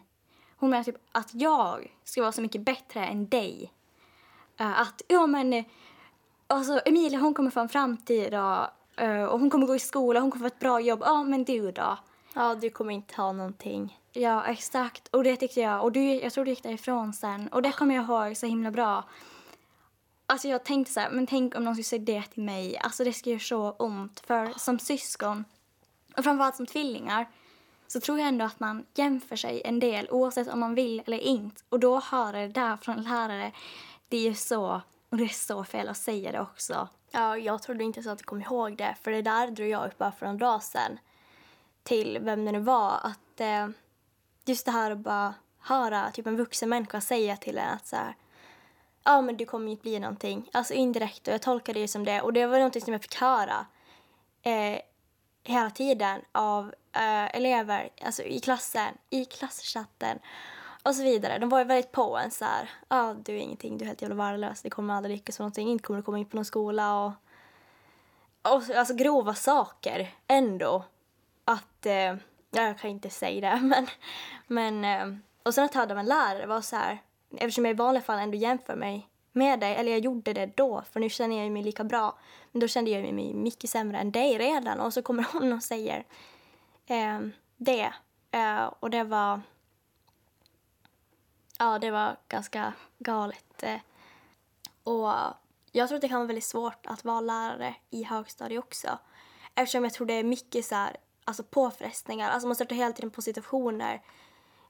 hon 0.56 0.71
menar 0.71 0.85
typ 0.85 0.97
att 1.12 1.35
jag 1.35 1.97
ska 2.04 2.21
vara 2.21 2.33
så 2.33 2.42
mycket 2.42 2.61
bättre 2.61 3.06
än 3.06 3.28
dig. 3.28 3.73
Att 4.56 5.02
ja 5.09 5.26
men 5.26 5.64
alltså 6.47 6.81
Emilia 6.85 7.19
hon 7.19 7.35
kommer 7.35 7.51
få 7.51 7.61
en 7.61 7.69
framtid 7.69 8.35
och, 8.35 8.67
uh, 9.03 9.25
och 9.25 9.41
hon 9.41 9.51
kommer 9.51 9.67
gå 9.67 9.75
i 9.75 9.79
skola, 9.79 10.21
hon 10.21 10.31
kommer 10.31 10.49
få 10.49 10.55
ett 10.55 10.61
bra 10.61 10.81
jobb. 10.81 11.03
Ja 11.05 11.25
men 11.25 11.45
du 11.45 11.73
då? 11.73 11.99
Ja 12.35 12.55
du 12.55 12.71
kommer 12.71 12.95
inte 12.95 13.15
ha 13.15 13.33
någonting. 13.33 13.99
Ja 14.13 14.45
exakt 14.45 15.09
och 15.09 15.25
det 15.25 15.37
tyckte 15.37 15.61
jag 15.61 15.83
och 15.83 15.93
du, 15.93 16.15
jag 16.15 16.33
tror 16.33 16.45
du 16.45 16.51
gick 16.51 16.63
därifrån 16.63 17.13
sen 17.13 17.49
och 17.49 17.63
det 17.63 17.73
kommer 17.73 17.95
jag 17.95 18.05
ihåg 18.05 18.37
så 18.37 18.47
himla 18.47 18.71
bra. 18.71 19.05
Alltså 20.27 20.49
jag 20.49 20.65
tänkte 20.65 20.93
så 20.93 21.01
här, 21.01 21.11
men 21.11 21.27
tänk 21.27 21.57
om 21.57 21.65
någon 21.65 21.75
skulle 21.75 21.85
säga 21.85 22.03
det 22.03 22.23
till 22.23 22.43
mig. 22.43 22.79
Alltså 22.79 23.05
det 23.05 23.13
skulle 23.13 23.33
göra 23.33 23.41
så 23.41 23.71
ont. 23.71 24.21
För 24.21 24.53
som 24.57 24.79
syskon, 24.79 25.45
och 26.17 26.25
framförallt 26.25 26.57
som 26.57 26.67
tvillingar, 26.67 27.27
så 27.87 28.01
tror 28.01 28.19
jag 28.19 28.29
ändå 28.29 28.45
att 28.45 28.61
man 28.61 28.87
jämför 28.95 29.37
sig 29.37 29.63
en 29.65 29.81
del 29.81 30.09
oavsett 30.11 30.49
om 30.49 30.61
man 30.61 30.75
vill 30.75 31.03
eller 31.07 31.19
inte. 31.19 31.63
Och 31.69 31.81
då 31.81 32.01
höra 32.01 32.41
det 32.41 32.49
där 32.49 32.77
från 32.77 33.03
lärare, 33.03 33.53
det 34.09 34.17
är 34.17 34.23
ju 34.23 34.35
så, 34.35 34.83
och 35.14 35.18
det 35.18 35.25
är 35.25 35.28
så 35.28 35.64
fel 35.64 35.88
att 35.88 35.97
säga 35.97 36.33
det 36.33 36.40
också. 36.40 36.88
Ja, 37.11 37.38
jag 37.38 37.62
trodde 37.62 37.85
inte 37.85 38.02
så 38.02 38.11
att 38.11 38.18
du 38.18 38.25
kom 38.25 38.40
ihåg 38.40 38.76
det, 38.76 38.97
för 39.02 39.11
det 39.11 39.23
där 39.23 39.50
drog 39.50 39.68
jag 39.68 39.87
upp 39.87 39.99
bara 39.99 40.12
för 40.12 40.26
en 40.26 40.38
dag 40.38 40.62
sedan 40.62 40.99
till 41.83 42.18
vem 42.21 42.44
det 42.44 42.52
nu 42.52 42.59
var, 42.59 43.00
att 43.02 43.40
eh, 43.40 43.68
just 44.44 44.64
det 44.64 44.73
här 44.73 44.90
att 44.90 44.99
bara 44.99 45.35
höra 45.59 46.11
typ 46.11 46.26
en 46.26 46.37
vuxen 46.37 46.68
människa 46.68 47.00
säga 47.00 47.37
till 47.37 47.59
en 47.59 47.68
att 47.68 47.87
så 47.87 47.97
här, 47.97 48.16
ja 49.04 49.12
ah, 49.12 49.23
men 49.23 49.37
du 49.37 49.47
kommer 49.47 49.71
inte 49.71 49.83
bli 49.83 49.99
någonting. 49.99 50.50
Alltså 50.52 50.75
indirekt 50.75 51.28
och 51.28 51.35
jag 51.35 51.42
tolkade 51.42 51.80
det 51.80 51.88
som 51.88 52.04
det 52.04 52.21
och 52.21 52.33
det 52.33 52.47
var 52.47 52.59
någonting 52.59 52.83
som 52.83 52.92
jag 52.92 53.02
fick 53.02 53.16
höra 53.16 53.66
eh, 54.42 54.78
hela 55.44 55.71
tiden 55.71 56.21
av 56.33 56.75
eh, 56.92 57.37
elever, 57.37 57.88
alltså 58.04 58.23
i 58.23 58.40
klassen, 58.40 58.94
i 59.11 59.25
klasschatten 59.25 60.18
och 60.85 60.95
så 60.95 61.03
vidare. 61.03 61.38
De 61.38 61.49
var 61.49 61.59
ju 61.59 61.64
väldigt 61.64 61.93
på 61.93 62.19
en 62.19 62.31
så 62.31 62.45
här, 62.45 62.71
ja 62.88 63.11
ah, 63.11 63.14
du 63.14 63.33
är 63.33 63.38
ingenting, 63.38 63.79
du 63.79 63.85
är 63.85 63.87
helt 63.87 64.03
jävla 64.03 64.17
värdelös, 64.17 64.62
det 64.62 64.71
kommer 64.71 64.95
aldrig 64.95 65.17
lyckas 65.17 65.38
med 65.38 65.45
någonting, 65.45 65.69
inte 65.69 65.85
kommer 65.85 66.00
du 66.00 66.05
komma 66.05 66.19
in 66.19 66.26
på 66.26 66.37
någon 66.37 66.45
skola 66.45 67.05
och 67.05 67.12
och 68.45 68.76
alltså 68.76 68.95
grova 68.95 69.35
saker 69.35 70.14
ändå. 70.26 70.85
Att, 71.45 71.87
eh, 71.87 72.14
jag 72.50 72.79
kan 72.79 72.91
inte 72.91 73.11
säga 73.11 73.50
det, 73.50 73.61
men, 73.67 73.87
men 74.47 74.85
eh, 74.85 75.19
och 75.43 75.55
sen 75.55 75.64
att 75.64 75.75
jag 75.75 75.81
hade 75.81 75.95
en 75.95 76.07
lärare 76.07 76.47
var 76.47 76.61
så 76.61 76.76
här, 76.76 76.99
eftersom 77.37 77.64
jag 77.64 77.75
i 77.75 77.76
vanliga 77.76 78.03
fall 78.03 78.19
ändå 78.19 78.37
jämför 78.37 78.76
mig 78.76 79.09
med 79.33 79.61
dig, 79.61 79.75
eller 79.75 79.93
jag 79.93 80.00
gjorde 80.00 80.33
det 80.33 80.47
då, 80.57 80.83
för 80.93 81.00
nu 81.00 81.09
känner 81.09 81.43
jag 81.43 81.53
mig 81.53 81.62
lika 81.62 81.85
bra, 81.85 82.19
men 82.53 82.61
då 82.61 82.69
kände 82.69 82.91
jag 82.91 83.14
mig 83.14 83.35
mycket 83.35 83.71
sämre 83.71 83.99
än 83.99 84.11
dig 84.12 84.38
redan 84.38 84.81
och 84.81 84.93
så 84.93 85.03
kommer 85.03 85.26
hon 85.33 85.53
och 85.53 85.62
säger 85.62 86.05
eh, 86.87 87.21
det. 87.57 87.93
Eh, 88.31 88.64
och 88.81 88.91
det 88.91 89.05
var, 89.05 89.41
ja 91.59 91.79
det 91.79 91.91
var 91.91 92.17
ganska 92.29 92.73
galet. 92.99 93.63
Eh. 93.63 93.81
Och 94.85 95.13
jag 95.73 95.89
tror 95.89 95.97
att 95.97 96.03
det 96.03 96.09
kan 96.09 96.19
vara 96.19 96.27
väldigt 96.27 96.45
svårt 96.45 96.87
att 96.87 97.05
vara 97.05 97.21
lärare 97.21 97.75
i 97.91 98.03
högstadiet 98.03 98.65
också. 98.65 98.99
Eftersom 99.55 99.85
jag 99.85 99.93
tror 99.93 100.07
det 100.07 100.15
är 100.15 100.25
mycket 100.25 100.65
så 100.65 100.75
här, 100.75 100.97
alltså 101.25 101.43
påfrestningar. 101.43 102.31
Alltså 102.31 102.49
man 102.49 102.55
stöter 102.55 102.77
hela 102.77 102.93
tiden 102.93 103.11
på 103.11 103.23
situationer 103.23 104.03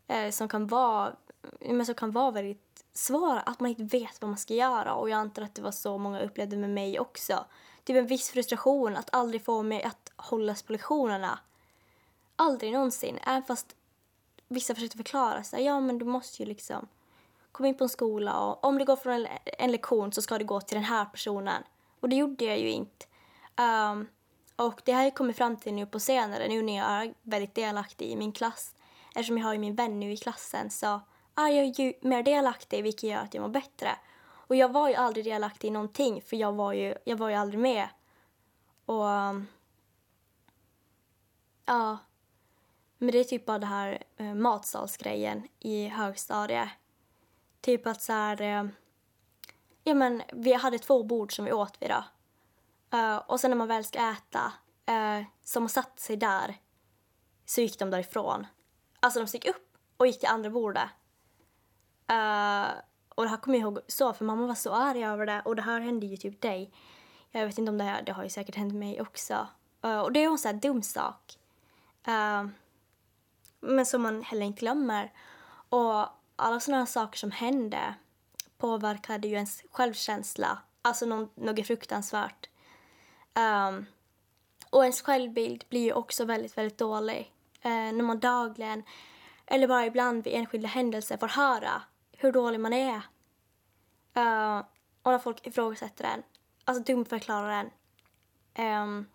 eh, 0.07 0.31
som, 0.31 0.49
kan 0.49 0.67
vara, 0.67 1.17
men 1.61 1.87
som 1.87 1.95
kan 1.95 2.11
vara 2.11 2.31
väldigt 2.31 2.85
svåra. 2.93 3.41
Att 3.41 3.61
man 3.61 3.71
inte 3.71 3.99
vet 3.99 4.21
vad 4.21 4.29
man 4.29 4.39
ska 4.39 4.55
göra. 4.55 4.95
Och 4.95 5.11
jag 5.11 5.17
antar 5.17 5.43
att 5.43 5.55
det 5.55 5.63
var 5.63 5.73
så 5.73 5.99
många 5.99 6.21
upplevde 6.21 6.57
med 6.57 6.71
mig 6.71 7.01
också. 7.01 7.45
Typ 7.85 7.97
en 7.97 8.07
viss 8.07 8.31
frustration 8.31 8.97
att 8.97 9.15
aldrig 9.15 9.45
få 9.45 9.63
mig 9.63 9.83
att 9.83 10.13
hållas 10.17 10.63
på 10.63 10.73
lektionerna. 10.73 11.39
Aldrig 12.37 12.73
någonsin. 12.73 13.19
Även 13.27 13.43
fast 13.43 13.77
vissa 14.49 14.75
försökte 14.75 14.97
förklara 14.97 15.43
sig. 15.43 15.65
Ja 15.65 15.81
men 15.81 15.99
du 15.99 16.05
måste 16.05 16.43
ju 16.43 16.49
liksom 16.49 16.89
komma 17.53 17.69
in 17.69 17.75
på 17.75 17.85
en 17.85 17.91
skola 17.91 18.41
och 18.41 18.65
om 18.65 18.79
du 18.79 18.85
går 18.85 18.97
från 18.97 19.13
en, 19.13 19.27
en 19.59 19.73
lektion 19.73 20.13
så 20.13 20.23
ska 20.23 20.39
du 20.39 20.45
gå 20.45 20.61
till 20.61 20.75
den 20.75 20.85
här 20.85 21.05
personen. 21.05 21.63
Och 22.01 22.09
det 22.09 22.17
gjorde 22.17 22.45
jag 22.45 22.59
ju 22.59 22.71
inte. 22.71 23.07
Um, 23.57 24.09
och 24.57 24.81
det 24.85 24.93
har 24.93 25.03
jag 25.03 25.15
kommit 25.15 25.37
fram 25.37 25.57
till 25.57 25.75
nu 25.75 25.87
på 25.87 26.01
senare, 26.01 26.49
nu 26.49 26.63
när 26.63 26.77
jag 26.77 26.87
är 26.87 27.15
väldigt 27.23 27.55
delaktig 27.55 28.11
i 28.11 28.17
min 28.17 28.33
klass. 28.33 28.75
Eftersom 29.09 29.39
jag 29.39 29.45
har 29.45 29.53
ju 29.53 29.59
min 29.59 29.75
vän 29.75 30.01
nu 30.01 30.13
i 30.13 30.17
klassen 30.17 30.71
så 30.71 31.01
är 31.35 31.49
jag 31.49 31.67
ju 31.67 31.93
mer 32.01 32.23
delaktig 32.23 32.83
vilket 32.83 33.11
gör 33.11 33.19
att 33.19 33.35
jag 33.35 33.43
mår 33.43 33.49
bättre. 33.49 33.89
Och 34.27 34.57
jag 34.57 34.73
var 34.73 34.89
ju 34.89 34.95
aldrig 34.95 35.25
delaktig 35.25 35.69
i 35.69 35.71
någonting 35.71 36.23
för 36.23 36.37
jag 36.37 36.53
var 36.53 36.73
ju, 36.73 36.95
jag 37.05 37.17
var 37.17 37.29
ju 37.29 37.35
aldrig 37.35 37.61
med. 37.61 37.89
Och... 38.85 39.05
Um, 39.05 39.47
ja. 41.67 41.99
Men 43.05 43.13
det 43.13 43.19
är 43.19 43.25
typ 43.25 43.47
bara 43.47 43.59
det 43.59 43.67
här 43.67 44.03
eh, 44.17 44.35
matsalsgrejen 44.35 45.49
i 45.61 45.89
högstadiet. 45.89 46.69
Typ 47.61 47.87
att 47.87 48.03
så 48.03 48.13
här, 48.13 48.43
eh, 48.43 48.65
ja 49.83 49.95
men 49.95 50.23
vi 50.33 50.53
hade 50.53 50.79
två 50.79 51.03
bord 51.03 51.37
som 51.37 51.45
vi 51.45 51.53
åt 51.53 51.83
vid 51.83 51.91
då. 51.91 52.05
Uh, 52.99 53.17
och 53.17 53.41
sen 53.41 53.51
när 53.51 53.57
man 53.57 53.69
väl 53.69 53.85
ska 53.85 53.99
äta, 53.99 54.53
uh, 54.91 55.27
som 55.43 55.63
man 55.63 55.69
satt 55.69 56.01
sig 56.01 56.17
där, 56.17 56.57
så 57.47 57.61
gick 57.61 57.79
de 57.79 57.91
därifrån. 57.91 58.47
Alltså 59.01 59.21
de 59.21 59.27
gick 59.27 59.47
upp 59.49 59.77
och 59.97 60.07
gick 60.07 60.21
till 60.21 60.29
andra 60.29 60.51
bordet. 60.51 60.89
Uh, 62.13 62.71
och 63.09 63.23
det 63.23 63.29
här 63.29 63.37
kommer 63.37 63.59
jag 63.59 63.63
ihåg 63.63 63.79
så, 63.89 64.13
för 64.13 64.25
mamma 64.25 64.47
var 64.47 64.55
så 64.55 64.73
arg 64.73 65.05
över 65.05 65.27
det 65.27 65.43
och 65.45 65.57
det 65.57 65.63
här 65.63 65.81
hände 65.81 66.07
ju 66.07 66.17
typ 66.17 66.41
dig. 66.41 66.73
Jag 67.31 67.47
vet 67.47 67.59
inte 67.59 67.71
om 67.71 67.79
det 67.79 67.85
här, 67.85 68.03
det 68.03 68.13
har 68.13 68.23
ju 68.23 68.31
säkert 68.31 68.55
hänt 68.55 68.75
mig 68.75 69.01
också. 69.01 69.49
Uh, 69.85 69.99
och 69.99 70.13
det 70.13 70.25
är 70.25 70.31
en 70.31 70.39
sån 70.39 70.55
här 70.55 70.61
dum 70.61 70.83
sak. 70.83 71.39
Men 73.65 73.87
som 73.87 74.03
man 74.03 74.23
heller 74.23 74.47
inte 74.47 74.61
glömmer. 74.61 75.13
Och 75.69 76.07
alla 76.37 76.61
sådana 76.61 76.87
saker 76.87 77.19
som 77.19 77.31
hände 77.31 77.95
påverkade 78.59 79.29
ju 79.29 79.35
ens 79.35 79.63
självkänsla, 79.71 80.59
alltså 80.83 81.07
någon, 81.07 81.29
något 81.35 81.67
fruktansvärt. 81.67 82.49
Um, 83.35 83.87
och 84.71 84.83
ens 84.83 85.03
självbild 85.03 85.65
blir 85.69 85.85
ju 85.85 85.93
också 85.93 86.25
väldigt, 86.25 86.59
väldigt 86.59 86.79
dålig 86.79 87.33
uh, 87.65 87.71
när 87.71 88.03
man 88.03 88.21
dagligen 88.21 88.83
eller 89.47 89.69
bara 89.69 89.87
ibland 89.87 90.25
vid 90.25 90.35
enskilda 90.35 90.69
händelser 90.69 91.17
får 91.17 91.29
höra 91.29 91.83
hur 92.13 92.33
dålig 92.33 92.61
man 92.61 92.73
är. 92.73 92.97
Uh, 94.17 94.63
och 95.03 95.13
när 95.13 95.19
folk 95.19 95.47
ifrågasätter 95.47 96.05
en, 96.05 96.23
alltså 96.65 96.83
dumförklarar 96.83 97.71
en. 98.55 98.83
Um, 98.83 99.07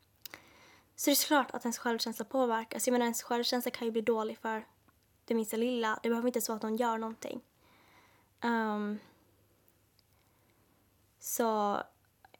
så 0.99 1.09
det 1.09 1.13
är 1.13 1.27
klart 1.27 1.51
att 1.51 1.65
ens 1.65 1.77
självkänsla 1.77 2.25
påverkas. 2.25 2.87
Jag 2.87 2.91
menar, 2.91 3.05
ens 3.05 3.23
självkänsla 3.23 3.71
kan 3.71 3.87
ju 3.87 3.91
bli 3.91 4.01
dålig 4.01 4.37
för 4.37 4.67
det 5.25 5.35
minsta 5.35 5.57
lilla. 5.57 5.99
Det 6.03 6.09
behöver 6.09 6.27
inte 6.27 6.39
vara 6.47 6.55
att 6.55 6.63
någon 6.63 6.77
gör 6.77 6.97
någonting. 6.97 7.41
Um, 8.43 8.99
så 11.19 11.81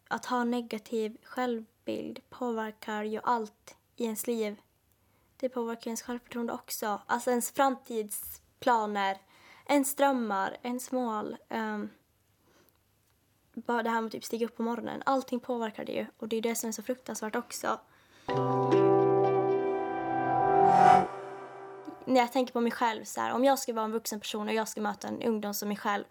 att 0.07 0.25
ha 0.25 0.43
negativ 0.43 1.17
självbild 1.23 2.29
påverkar 2.29 3.03
ju 3.03 3.19
allt 3.23 3.75
i 3.95 4.03
ens 4.03 4.27
liv. 4.27 4.61
Det 5.37 5.49
påverkar 5.49 5.87
ens 5.87 6.01
självförtroende 6.01 6.53
också. 6.53 7.01
Alltså 7.05 7.29
ens 7.29 7.51
framtidsplaner, 7.51 9.17
ens 9.65 9.95
drömmar, 9.95 10.57
ens 10.61 10.91
mål. 10.91 11.37
Um, 11.49 11.89
bara 13.53 13.83
det 13.83 13.89
här 13.89 14.01
med 14.01 14.07
att 14.07 14.11
typ 14.11 14.25
stiga 14.25 14.45
upp 14.45 14.55
på 14.55 14.63
morgonen. 14.63 15.03
Allting 15.05 15.39
påverkar 15.39 15.85
det 15.85 15.91
ju. 15.91 16.05
Och 16.17 16.27
det 16.27 16.37
är 16.37 16.41
det 16.41 16.55
som 16.55 16.67
är 16.67 16.71
så 16.71 16.83
fruktansvärt 16.83 17.35
också 17.35 17.79
när 22.09 22.19
jag 22.19 22.31
tänker 22.31 22.53
på 22.53 22.61
mig 22.61 22.71
själv, 22.71 23.03
så 23.03 23.21
här, 23.21 23.31
om 23.31 23.43
jag 23.43 23.59
ska 23.59 23.73
vara 23.73 23.85
en 23.85 23.91
vuxen 23.91 24.19
person 24.19 24.47
och 24.47 24.53
jag 24.53 24.67
ska 24.67 24.81
möta 24.81 25.07
en 25.07 25.21
ungdom 25.21 25.53
som 25.53 25.67
mig 25.67 25.77
själv, 25.77 26.03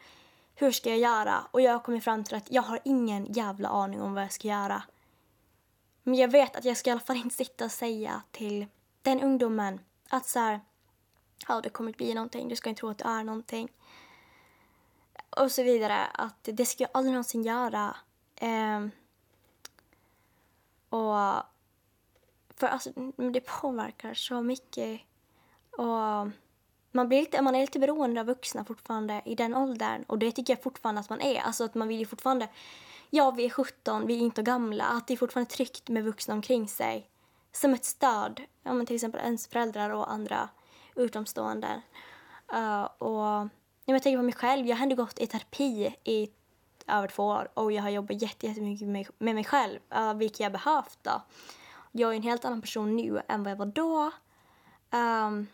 hur 0.55 0.73
ska 0.73 0.91
jag 0.91 0.99
göra? 0.99 1.47
Och 1.51 1.61
jag 1.61 1.73
har 1.73 1.81
kommit 1.81 2.05
fram 2.05 2.25
till 2.25 2.37
att 2.37 2.51
jag 2.51 2.63
har 2.63 2.81
ingen 2.85 3.33
jävla 3.33 3.69
aning 3.69 4.03
om 4.03 4.15
vad 4.15 4.23
jag 4.23 4.33
ska 4.33 4.49
göra. 4.49 4.83
Men 6.03 6.15
jag 6.15 6.29
vet 6.29 6.57
att 6.57 6.65
jag 6.65 6.77
ska 6.77 6.91
i 6.91 6.93
alla 6.93 7.01
fall 7.01 7.17
inte 7.17 7.35
sitta 7.37 7.65
och 7.65 7.73
säga 7.73 8.23
till 8.31 8.67
den 9.03 9.23
ungdomen 9.23 9.81
att 10.09 10.27
så 10.27 10.39
här, 10.39 10.61
ja 11.49 11.61
det 11.61 11.71
kommer 11.71 11.91
att 11.91 11.97
bli 11.97 12.15
någonting, 12.15 12.49
du 12.49 12.57
ska 12.57 12.69
inte 12.69 12.81
tro 12.81 12.91
att 12.91 12.99
du 12.99 13.05
är 13.05 13.25
någonting. 13.25 13.69
Och 15.31 15.53
så 15.53 15.63
vidare, 15.63 16.07
att 16.07 16.39
det 16.43 16.67
ska 16.67 16.85
jag 16.85 16.91
aldrig 16.95 17.13
någonsin 17.13 17.43
göra. 17.43 17.97
Eh, 18.37 18.87
och 20.89 21.43
för 22.59 22.67
alltså, 22.67 22.91
det 23.33 23.41
påverkar 23.41 24.15
så 24.15 24.43
mycket 24.43 25.01
och 25.79 26.29
man, 26.93 27.09
blir 27.09 27.21
lite, 27.21 27.43
man 27.43 27.55
är 27.55 27.61
lite 27.61 27.79
beroende 27.79 28.21
av 28.21 28.27
vuxna 28.27 28.65
fortfarande 28.65 29.23
i 29.25 29.35
den 29.35 29.55
åldern. 29.55 30.03
Och 30.03 30.19
det 30.19 30.33
tycker 30.33 30.53
jag 30.53 30.63
fortfarande 30.63 31.01
att 31.01 31.11
man 31.11 31.21
är. 31.21 31.41
Alltså 31.41 31.65
att 31.65 31.75
man 31.75 31.89
vill 31.89 31.99
ju 31.99 32.07
fortfarande... 32.07 32.49
Ja, 33.11 33.31
vi 33.31 33.45
är 33.45 33.51
17, 33.51 34.07
vi 34.07 34.15
är 34.15 34.19
inte 34.19 34.43
gamla. 34.43 34.85
Att 34.85 35.07
det 35.07 35.13
är 35.13 35.17
fortfarande 35.17 35.51
tryggt 35.51 35.89
med 35.89 36.05
vuxna 36.05 36.35
omkring 36.35 36.69
sig. 36.69 37.11
Som 37.53 37.75
ett 37.75 37.85
stöd. 37.85 38.43
Ja, 38.63 38.73
men 38.73 38.87
till 38.87 38.95
exempel 38.95 39.21
ens 39.21 39.49
föräldrar 39.49 39.91
och 39.91 40.13
andra 40.13 40.49
utomstående. 40.95 41.83
Uh, 42.55 42.83
och 42.83 43.49
jag 43.85 44.03
tänker 44.03 44.17
på 44.17 44.23
mig 44.23 44.35
själv. 44.35 44.67
Jag 44.67 44.77
har 44.77 44.83
ändå 44.83 44.97
gått 44.97 45.19
i 45.19 45.27
terapi 45.27 45.95
i 46.05 46.31
över 46.87 47.09
två 47.09 47.25
år 47.25 47.49
och 47.55 47.73
jag 47.73 47.83
har 47.83 47.91
jobbat 47.91 48.23
jättemycket 48.23 48.89
med, 48.89 49.07
med 49.19 49.35
mig 49.35 49.45
själv, 49.45 49.79
uh, 49.97 50.15
vilket 50.15 50.41
jag 50.41 50.53
behövt. 50.53 50.99
Då. 51.03 51.23
Jag 51.99 52.13
är 52.13 52.17
en 52.17 52.23
helt 52.23 52.45
annan 52.45 52.61
person 52.61 52.97
nu 52.97 53.23
än 53.29 53.43
vad 53.43 53.51
jag 53.51 53.57
var 53.57 53.67
då. 53.67 54.11
Um, 54.91 55.47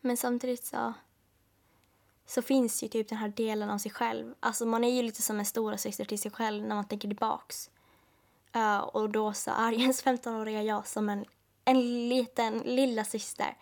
men 0.00 0.16
samtidigt 0.16 0.64
så, 0.64 0.92
så 2.26 2.42
finns 2.42 2.82
ju 2.82 2.88
typ 2.88 3.08
den 3.08 3.18
här 3.18 3.28
delen 3.28 3.70
av 3.70 3.78
sig 3.78 3.90
själv. 3.90 4.34
Alltså 4.40 4.66
man 4.66 4.84
är 4.84 4.90
ju 4.90 5.02
lite 5.02 5.22
som 5.22 5.38
en 5.38 5.44
stora 5.44 5.78
syster 5.78 6.04
till 6.04 6.18
sig 6.18 6.30
själv 6.30 6.64
när 6.66 6.74
man 6.74 6.84
tänker 6.84 7.08
tillbaks. 7.08 7.70
Uh, 8.56 8.78
och 8.78 9.10
då 9.10 9.32
så 9.32 9.50
är 9.50 9.72
ens 9.72 10.04
15-åriga 10.04 10.62
jag 10.62 10.86
som 10.86 11.08
en, 11.08 11.24
en 11.64 12.08
liten 12.08 12.58
lilla 12.58 13.04
syster 13.04 13.56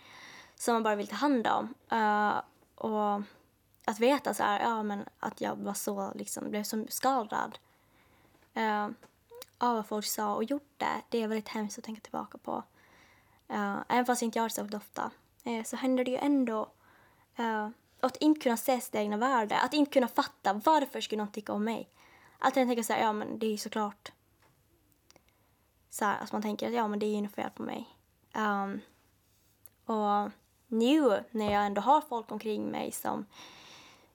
som 0.54 0.74
man 0.74 0.82
bara 0.82 0.96
vill 0.96 1.08
ta 1.08 1.16
hand 1.16 1.46
om. 1.46 1.74
Uh, 1.92 2.40
och 2.74 3.22
att 3.84 4.00
veta 4.00 4.34
så 4.34 4.42
här, 4.42 4.60
ja 4.60 4.82
men 4.82 5.04
att 5.20 5.40
jag 5.40 5.56
var 5.56 5.74
så 5.74 6.12
liksom, 6.14 6.50
blev 6.50 6.62
så 6.62 6.86
skadad 6.88 7.58
uh, 8.56 8.62
eh, 8.62 8.88
av 9.58 9.74
vad 9.74 9.86
folk 9.86 10.06
sa 10.06 10.34
och 10.34 10.44
gjorde, 10.44 11.02
det 11.08 11.22
är 11.22 11.28
väldigt 11.28 11.48
hemskt 11.48 11.78
att 11.78 11.84
tänka 11.84 12.00
tillbaka 12.00 12.38
på. 12.38 12.62
Uh, 13.52 13.78
även 13.88 14.06
fast 14.06 14.22
jag 14.22 14.26
inte 14.26 14.38
gör 14.38 14.68
det 14.70 14.76
ofta 14.76 15.10
uh, 15.46 15.62
så 15.62 15.76
händer 15.76 16.04
det 16.04 16.10
ju 16.10 16.16
ändå. 16.16 16.68
Uh, 17.40 17.68
att 18.00 18.16
inte 18.16 18.40
kunna 18.40 18.56
se 18.56 18.80
sitt 18.80 18.94
egna 18.94 19.16
värde, 19.16 19.58
att 19.58 19.74
inte 19.74 19.92
kunna 19.92 20.08
fatta 20.08 20.52
varför 20.52 21.00
skulle 21.00 21.22
någon 21.22 21.32
tycka 21.32 21.52
om 21.52 21.64
mig. 21.64 21.88
Att 22.38 22.56
jag 22.56 22.66
tänker 22.68 22.82
så 22.82 22.92
här, 22.92 23.00
ja 23.00 23.12
men 23.12 23.38
det 23.38 23.46
är 23.46 23.50
ju 23.50 23.58
såklart 23.58 24.12
så 25.90 26.04
här, 26.04 26.20
att 26.20 26.32
man 26.32 26.42
tänker 26.42 26.66
att 26.66 26.74
ja 26.74 26.88
men 26.88 26.98
det 26.98 27.06
är 27.06 27.14
ju 27.14 27.20
något 27.20 27.34
fel 27.34 27.50
på 27.50 27.62
mig. 27.62 27.88
Um, 28.34 28.80
och 29.84 30.30
nu 30.66 31.24
när 31.30 31.52
jag 31.52 31.66
ändå 31.66 31.80
har 31.80 32.00
folk 32.00 32.32
omkring 32.32 32.70
mig 32.70 32.92
som 32.92 33.26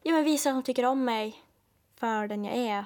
ja, 0.01 0.11
men 0.11 0.23
visar 0.23 0.49
att 0.49 0.55
de 0.55 0.63
tycker 0.63 0.85
om 0.85 1.05
mig 1.05 1.43
för 1.95 2.27
den 2.27 2.45
jag 2.45 2.55
är. 2.55 2.85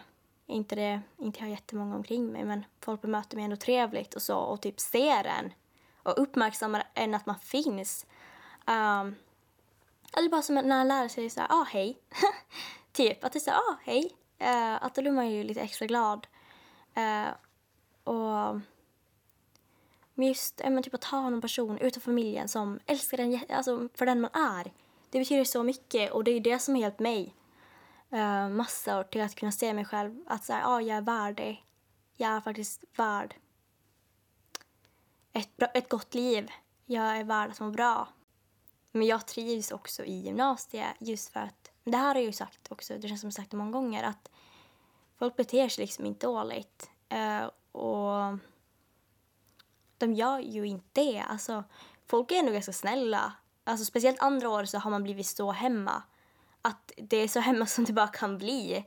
Inte 0.49 0.75
det, 0.75 1.01
inte 1.17 1.39
jag 1.39 1.45
har 1.45 1.51
jättemånga 1.51 1.95
omkring 1.95 2.31
mig 2.31 2.43
men 2.45 2.65
folk 2.81 3.01
bemöter 3.01 3.35
mig 3.35 3.43
ändå 3.45 3.55
trevligt 3.55 4.13
och 4.13 4.21
så 4.21 4.37
och 4.37 4.61
typ 4.61 4.79
ser 4.79 5.23
en 5.23 5.53
och 6.03 6.21
uppmärksammar 6.21 6.87
en 6.93 7.13
att 7.13 7.25
man 7.25 7.39
finns. 7.39 8.05
Um, 8.67 9.15
eller 10.17 10.29
bara 10.29 10.41
som 10.41 10.55
när 10.55 10.81
en 10.81 10.87
lärare 10.87 11.09
säger 11.09 11.29
så 11.29 11.39
här, 11.39 11.47
ah 11.51 11.63
hej. 11.63 11.97
typ, 12.91 13.23
att 13.23 13.33
det 13.33 13.37
är 13.37 13.41
så 13.41 13.51
ah 13.51 13.77
hej. 13.83 14.11
Uh, 14.41 14.83
att 14.83 14.95
då 14.95 15.01
blir 15.01 15.11
man 15.11 15.31
ju 15.31 15.43
lite 15.43 15.61
extra 15.61 15.85
glad. 15.85 16.27
Uh, 16.97 17.33
och 18.03 18.59
men 20.13 20.27
just 20.27 20.61
men 20.63 20.83
typ 20.83 20.93
att 20.93 21.03
ha 21.03 21.29
någon 21.29 21.41
person 21.41 21.77
utanför 21.77 22.11
familjen 22.11 22.47
som 22.47 22.79
älskar 22.85 23.17
en 23.17 23.39
alltså, 23.49 23.89
för 23.93 24.05
den 24.05 24.21
man 24.21 24.31
är. 24.33 24.71
Det 25.09 25.19
betyder 25.19 25.43
så 25.43 25.63
mycket 25.63 26.11
och 26.11 26.23
det 26.23 26.31
är 26.31 26.39
det 26.39 26.59
som 26.59 26.73
har 26.73 26.81
hjälpt 26.81 26.99
mig 26.99 27.33
eh, 28.11 28.49
massor 28.49 29.03
till 29.03 29.21
att 29.21 29.35
kunna 29.35 29.51
se 29.51 29.73
mig 29.73 29.85
själv 29.85 30.19
att 30.27 30.43
så 30.43 30.53
här, 30.53 30.63
ah, 30.65 30.81
jag 30.81 30.97
är 30.97 31.01
värd 31.01 31.35
det. 31.35 31.57
Jag 32.17 32.31
är 32.31 32.41
faktiskt 32.41 32.83
värd 32.95 33.35
ett, 35.37 35.57
bra, 35.57 35.67
ett 35.67 35.89
gott 35.89 36.13
liv. 36.13 36.51
Jag 36.85 37.17
är 37.17 37.23
värd 37.23 37.49
att 37.49 37.59
må 37.59 37.71
bra. 37.71 38.07
Men 38.91 39.07
jag 39.07 39.27
trivs 39.27 39.71
också 39.71 40.05
i 40.05 40.13
gymnasiet 40.13 40.95
just 40.99 41.33
för 41.33 41.39
att, 41.39 41.71
det 41.83 41.97
här 41.97 42.07
har 42.07 42.15
jag 42.15 42.23
ju 42.23 42.31
sagt 42.31 42.71
också, 42.71 42.97
det 42.97 43.07
känns 43.07 43.21
som 43.21 43.27
jag 43.27 43.33
sagt 43.33 43.51
det 43.51 43.57
många 43.57 43.71
gånger, 43.71 44.03
att 44.03 44.29
folk 45.19 45.35
beter 45.35 45.69
sig 45.69 45.81
liksom 45.81 46.05
inte 46.05 46.27
dåligt. 46.27 46.89
Eh, 47.09 47.45
och 47.71 48.37
de 49.97 50.13
gör 50.13 50.39
ju 50.39 50.67
inte 50.67 51.01
det. 51.01 51.19
Alltså, 51.19 51.63
folk 52.05 52.31
är 52.31 52.43
nog 52.43 52.53
ganska 52.53 52.73
snälla. 52.73 53.33
Alltså, 53.63 53.85
speciellt 53.85 54.19
andra 54.19 54.49
år 54.49 54.65
så 54.65 54.77
har 54.77 54.91
man 54.91 55.03
blivit 55.03 55.27
så 55.27 55.51
hemma. 55.51 56.03
Att 56.61 56.91
det 56.97 57.17
är 57.17 57.27
så 57.27 57.39
hemma 57.39 57.65
som 57.65 57.83
det 57.83 57.93
bara 57.93 58.07
kan 58.07 58.37
bli. 58.37 58.85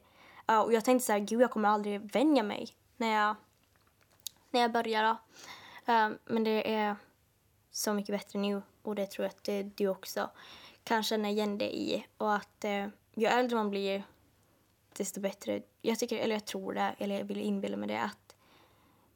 Uh, 0.51 0.59
och 0.59 0.73
jag 0.73 0.85
tänkte 0.85 1.07
så 1.07 1.13
här, 1.13 1.21
gud 1.21 1.41
jag 1.41 1.51
kommer 1.51 1.69
aldrig 1.69 2.13
vänja 2.13 2.43
mig 2.43 2.69
när 2.97 3.15
jag, 3.15 3.37
när 4.51 4.61
jag 4.61 4.73
börjar. 4.73 5.11
Uh, 5.11 6.11
men 6.25 6.45
det 6.45 6.75
är 6.75 6.97
så 7.71 7.93
mycket 7.93 8.13
bättre 8.13 8.39
nu 8.39 8.63
och 8.83 8.95
det 8.95 9.07
tror 9.07 9.25
jag 9.25 9.31
att 9.31 9.45
det, 9.45 9.63
du 9.63 9.89
också 9.89 10.31
kan 10.85 11.03
känna 11.03 11.29
igen 11.29 11.59
dig 11.59 11.95
i. 11.95 12.07
Och 12.17 12.35
att 12.35 12.65
uh, 12.65 12.87
ju 13.15 13.27
äldre 13.27 13.57
man 13.57 13.71
blir 13.71 14.05
desto 14.97 15.21
bättre. 15.21 15.63
Jag 15.83 15.99
tycker, 15.99 16.19
eller 16.19 16.35
jag 16.35 16.45
tror 16.45 16.73
det, 16.73 16.95
eller 16.99 17.19
jag 17.19 17.25
vill 17.25 17.41
inbilla 17.41 17.77
mig 17.77 17.89
det, 17.89 18.01
att 18.03 18.37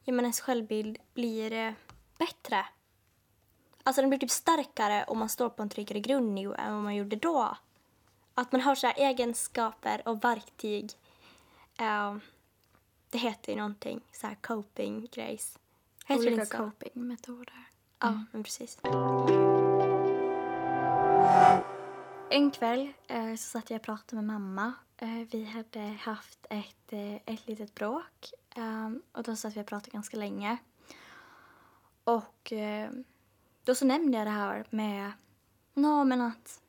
ja, 0.04 0.12
men 0.12 0.24
ens 0.24 0.40
självbild 0.40 0.98
blir 1.14 1.52
eh, 1.52 1.72
bättre. 2.18 2.66
Alltså 3.82 4.02
den 4.02 4.10
blir 4.10 4.18
typ 4.18 4.30
starkare 4.30 5.04
om 5.04 5.18
man 5.18 5.28
står 5.28 5.48
på 5.48 5.62
en 5.62 5.68
tryggare 5.68 6.00
grund 6.00 6.34
nu 6.34 6.54
än 6.54 6.74
vad 6.74 6.82
man 6.82 6.94
gjorde 6.94 7.16
då. 7.16 7.56
Att 8.34 8.52
man 8.52 8.60
har 8.60 8.74
så 8.74 8.86
egenskaper 8.86 10.08
och 10.08 10.24
verktyg. 10.24 10.90
Uh, 11.80 12.16
det 13.10 13.18
heter 13.18 13.52
ju 13.52 13.58
någonting, 13.58 14.00
så 14.12 14.26
här 14.26 14.34
coping 14.34 15.08
grejs. 15.12 15.58
Olika 16.08 16.44
coping-metoder. 16.46 17.68
Ja, 17.98 18.08
mm. 18.08 18.26
men 18.32 18.44
precis. 18.44 18.78
En 22.30 22.50
kväll 22.50 22.92
eh, 23.06 23.30
så 23.30 23.36
satt 23.36 23.70
jag 23.70 23.78
och 23.78 23.84
pratade 23.84 24.22
med 24.22 24.40
mamma. 24.40 24.72
Eh, 24.96 25.08
vi 25.30 25.44
hade 25.44 25.80
haft 25.80 26.46
ett, 26.50 26.92
eh, 26.92 27.14
ett 27.14 27.46
litet 27.46 27.74
bråk 27.74 28.34
Um, 28.56 29.02
och 29.12 29.22
då 29.22 29.36
satt 29.36 29.56
vi 29.56 29.60
och 29.60 29.66
pratade 29.66 29.90
ganska 29.90 30.16
länge. 30.16 30.56
Och 32.04 32.52
uh, 32.52 32.90
då 33.64 33.74
så 33.74 33.84
nämnde 33.84 34.18
jag 34.18 34.26
det 34.26 34.30
här 34.30 34.66
med 34.70 35.12
no, 35.74 36.04
men 36.04 36.20
att, 36.20 36.60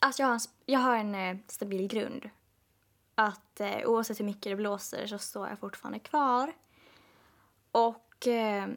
alltså 0.00 0.22
jag 0.22 0.28
har 0.28 0.34
en, 0.34 0.40
jag 0.66 0.80
har 0.80 0.96
en 0.96 1.14
eh, 1.14 1.36
stabil 1.46 1.88
grund. 1.88 2.30
Att 3.14 3.60
eh, 3.60 3.78
oavsett 3.84 4.20
hur 4.20 4.24
mycket 4.24 4.52
det 4.52 4.56
blåser 4.56 5.06
så 5.06 5.18
står 5.18 5.48
jag 5.48 5.58
fortfarande 5.58 5.98
kvar. 5.98 6.52
Och, 7.72 8.26
eh, 8.26 8.68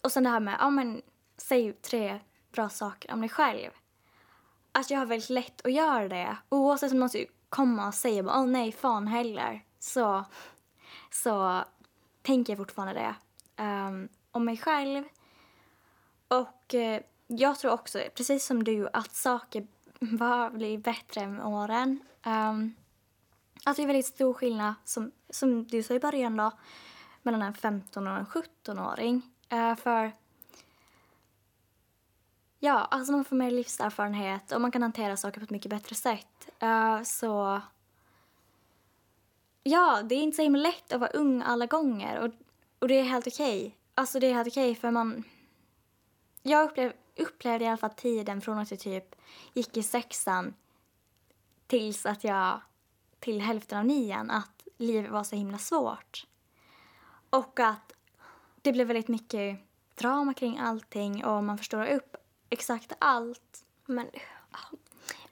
och 0.00 0.12
sen 0.12 0.24
det 0.24 0.30
här 0.30 0.40
med, 0.40 0.56
ja 0.60 0.70
men 0.70 1.02
säg 1.36 1.72
tre 1.72 2.20
bra 2.52 2.68
saker 2.68 3.12
om 3.12 3.20
dig 3.20 3.30
själv. 3.30 3.70
Att 4.72 4.90
jag 4.90 4.98
har 4.98 5.06
väldigt 5.06 5.30
lätt 5.30 5.66
att 5.66 5.72
göra 5.72 6.08
det. 6.08 6.36
Oavsett 6.48 6.92
om 6.92 6.98
någon 7.00 7.08
typ 7.08 7.28
skulle 7.28 7.38
komma 7.48 7.88
och 7.88 7.94
säga 7.94 8.22
åh 8.22 8.42
oh, 8.42 8.46
nej, 8.46 8.72
fan 8.72 9.06
heller. 9.06 9.64
Så 9.78 10.24
så 11.10 11.64
tänker 12.22 12.52
jag 12.52 12.58
fortfarande 12.58 12.94
det 12.94 13.14
um, 13.62 14.08
om 14.30 14.44
mig 14.44 14.56
själv. 14.56 15.04
Och 16.28 16.74
eh, 16.74 17.02
jag 17.26 17.58
tror 17.58 17.72
också, 17.72 18.00
precis 18.14 18.46
som 18.46 18.64
du, 18.64 18.88
att 18.92 19.14
saker 19.14 19.66
bara 20.00 20.50
blir 20.50 20.78
bättre 20.78 21.26
med 21.26 21.46
åren. 21.46 22.00
Um, 22.26 22.74
att 23.64 23.76
det 23.76 23.82
är 23.82 23.86
väldigt 23.86 24.06
stor 24.06 24.34
skillnad, 24.34 24.74
som, 24.84 25.12
som 25.30 25.64
du 25.64 25.82
sa 25.82 25.94
i 25.94 26.00
början 26.00 26.36
då, 26.36 26.50
mellan 27.22 27.42
en 27.42 27.54
15 27.54 28.06
och 28.06 28.18
en 28.18 28.26
17-åring. 28.26 29.22
Uh, 29.52 29.58
eh, 29.58 29.76
för 29.76 30.12
ja, 32.58 32.88
alltså 32.90 33.12
man 33.12 33.24
får 33.24 33.36
mer 33.36 33.50
livserfarenhet 33.50 34.52
och 34.52 34.60
man 34.60 34.70
kan 34.70 34.82
hantera 34.82 35.16
saker 35.16 35.40
på 35.40 35.44
ett 35.44 35.50
mycket 35.50 35.70
bättre 35.70 35.94
sätt. 35.94 36.48
Uh, 36.62 37.02
så 37.02 37.60
Ja, 39.66 40.02
det 40.04 40.14
är 40.14 40.22
inte 40.22 40.36
så 40.36 40.42
himla 40.42 40.62
lätt 40.62 40.92
att 40.92 41.00
vara 41.00 41.10
ung 41.10 41.42
alla 41.42 41.66
gånger 41.66 42.18
och, 42.18 42.30
och 42.78 42.88
det 42.88 42.94
är 42.94 43.02
helt 43.02 43.26
okej. 43.26 43.58
Okay. 43.58 43.72
Alltså 43.94 44.20
det 44.20 44.26
är 44.26 44.34
helt 44.34 44.48
okej 44.48 44.70
okay 44.70 44.80
för 44.80 44.90
man... 44.90 45.24
Jag 46.42 46.64
upplever 46.64 46.96
upplevde 47.16 47.64
i 47.64 47.68
alla 47.68 47.76
fall 47.76 47.90
tiden 47.90 48.40
från 48.40 48.58
att 48.58 48.70
jag 48.70 48.80
typ 48.80 49.14
gick 49.52 49.76
i 49.76 49.82
sexan 49.82 50.54
tills 51.66 52.06
att 52.06 52.24
jag, 52.24 52.60
till 53.20 53.40
hälften 53.40 53.78
av 53.78 53.84
nian, 53.84 54.30
att 54.30 54.62
livet 54.76 55.10
var 55.10 55.24
så 55.24 55.36
himla 55.36 55.58
svårt. 55.58 56.26
Och 57.30 57.60
att 57.60 57.92
det 58.62 58.72
blev 58.72 58.86
väldigt 58.86 59.08
mycket 59.08 59.58
drama 59.94 60.34
kring 60.34 60.58
allting 60.58 61.24
och 61.24 61.44
man 61.44 61.58
förstår 61.58 61.86
upp 61.86 62.16
exakt 62.50 62.92
allt. 62.98 63.64
Men 63.86 64.06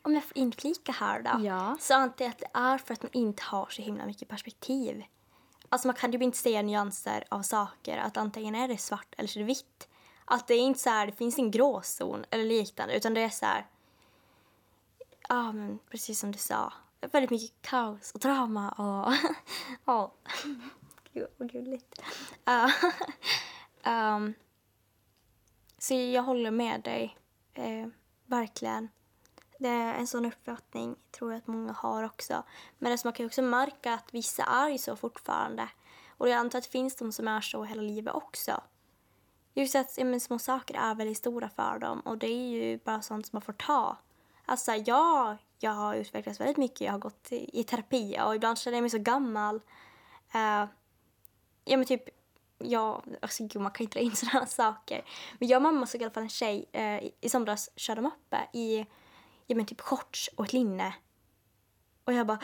om 0.03 0.15
jag 0.15 0.25
får 0.25 0.39
inflika 0.39 0.93
här 0.93 1.23
då, 1.23 1.47
ja. 1.47 1.77
så 1.81 1.95
antar 1.95 2.25
jag 2.25 2.31
att 2.31 2.39
det 2.39 2.51
är 2.55 2.79
för 2.79 2.95
att 2.95 3.03
man 3.03 3.13
inte 3.13 3.43
har 3.43 3.67
så 3.71 3.83
himla 3.83 4.07
mycket 4.07 4.29
perspektiv. 4.29 5.05
Alltså 5.69 5.89
man 5.89 5.95
kan 5.97 6.13
ju 6.13 6.19
inte 6.19 6.39
se 6.39 6.63
nyanser 6.63 7.25
av 7.29 7.43
saker, 7.43 7.99
att 7.99 8.17
antingen 8.17 8.55
är 8.55 8.69
det 8.69 8.79
svart 8.79 9.15
eller 9.17 9.29
så 9.29 9.39
är 9.39 9.41
det 9.41 9.47
vitt. 9.47 9.89
Att 10.33 10.47
det 10.47 10.55
är 10.55 10.61
inte 10.61 10.81
så 10.81 10.91
här, 10.91 11.07
det 11.07 11.13
finns 11.13 11.39
en 11.39 11.51
gråzon 11.51 12.25
eller 12.31 12.45
liknande, 12.45 12.97
utan 12.97 13.15
det 13.15 13.21
är 13.21 13.29
så 13.29 13.47
här, 13.47 13.67
ja 15.29 15.53
men 15.53 15.79
precis 15.91 16.21
som 16.21 16.33
du 16.33 16.39
sa, 16.39 16.73
väldigt 17.01 17.31
mycket 17.31 17.63
kaos 17.63 18.13
och 18.13 18.21
drama 18.21 18.71
och, 18.71 19.13
ja, 19.85 20.13
gud 21.13 21.27
vad 21.37 21.53
gulligt. 21.53 22.03
Uh, 22.49 22.75
um, 24.15 24.35
så 25.79 25.95
jag 25.95 26.23
håller 26.23 26.51
med 26.51 26.83
dig, 26.83 27.17
eh, 27.55 27.87
verkligen. 28.27 28.89
Det 29.59 29.69
är 29.69 29.95
en 29.95 30.07
sån 30.07 30.25
uppfattning 30.25 30.97
tror 31.11 31.33
jag 31.33 31.39
att 31.39 31.47
många 31.47 31.73
har 31.73 32.03
också. 32.03 32.43
Men 32.79 32.99
man 33.05 33.13
kan 33.13 33.27
också 33.27 33.43
märka 33.43 33.95
att 33.95 34.15
vissa 34.15 34.45
är 34.45 34.69
ju 34.69 34.79
så 34.79 34.97
fortfarande. 34.97 35.69
Och 36.09 36.29
jag 36.29 36.37
antar 36.39 36.59
att 36.59 36.65
det 36.65 36.71
finns 36.71 36.97
de 36.97 37.13
som 37.13 37.29
är 37.29 37.41
så 37.41 37.65
hela 37.65 37.83
livet 37.83 38.15
också. 38.15 38.63
Just 39.55 39.75
att 39.75 39.99
ja, 39.99 40.05
men 40.05 40.21
små 40.21 40.39
saker 40.39 40.75
är 40.75 40.95
väldigt 40.95 41.19
stora 41.19 41.49
för 41.49 41.79
dem 41.79 42.01
och 42.01 42.19
det 42.19 42.27
är 42.27 42.49
ju 42.49 42.79
bara 42.79 43.03
sånt 43.03 43.27
som 43.27 43.37
man 43.37 43.43
får 43.43 43.53
ta. 43.53 43.97
Alltså 44.47 44.73
ja, 44.73 45.37
jag 45.59 45.71
har 45.71 45.95
utvecklats 45.95 46.41
väldigt 46.41 46.57
mycket, 46.57 46.81
jag 46.81 46.93
har 46.93 46.99
gått 46.99 47.33
i, 47.33 47.61
i 47.61 47.65
terapi 47.65 48.19
och 48.25 48.35
ibland 48.35 48.59
känner 48.59 48.77
jag 48.77 48.83
mig 48.83 48.91
så 48.91 48.99
gammal. 48.99 49.57
Uh, 50.35 50.69
ja 51.65 51.77
men 51.77 51.85
typ, 51.85 52.05
ja, 52.59 53.03
alltså 53.23 53.47
gud 53.47 53.63
man 53.63 53.73
kan 53.73 53.85
inte 53.85 53.99
dra 53.99 54.05
in 54.05 54.17
sådana 54.17 54.47
saker. 54.47 55.05
Men 55.39 55.49
jag 55.49 55.57
och 55.57 55.63
mamma 55.63 55.87
såg 55.87 56.01
i 56.01 56.05
alla 56.05 56.13
fall 56.13 56.23
en 56.23 56.29
tjej 56.29 56.71
uh, 56.77 57.05
i, 57.05 57.15
i 57.21 57.29
somras 57.29 57.71
körde 57.77 58.01
uppe 58.01 58.49
i 58.53 58.87
ja, 59.47 59.57
men 59.57 59.67
typ 59.67 59.81
shorts 59.81 60.31
och 60.37 60.45
ett 60.45 60.53
linne. 60.53 60.95
Och 62.05 62.13
jag 62.13 62.27
bara, 62.27 62.39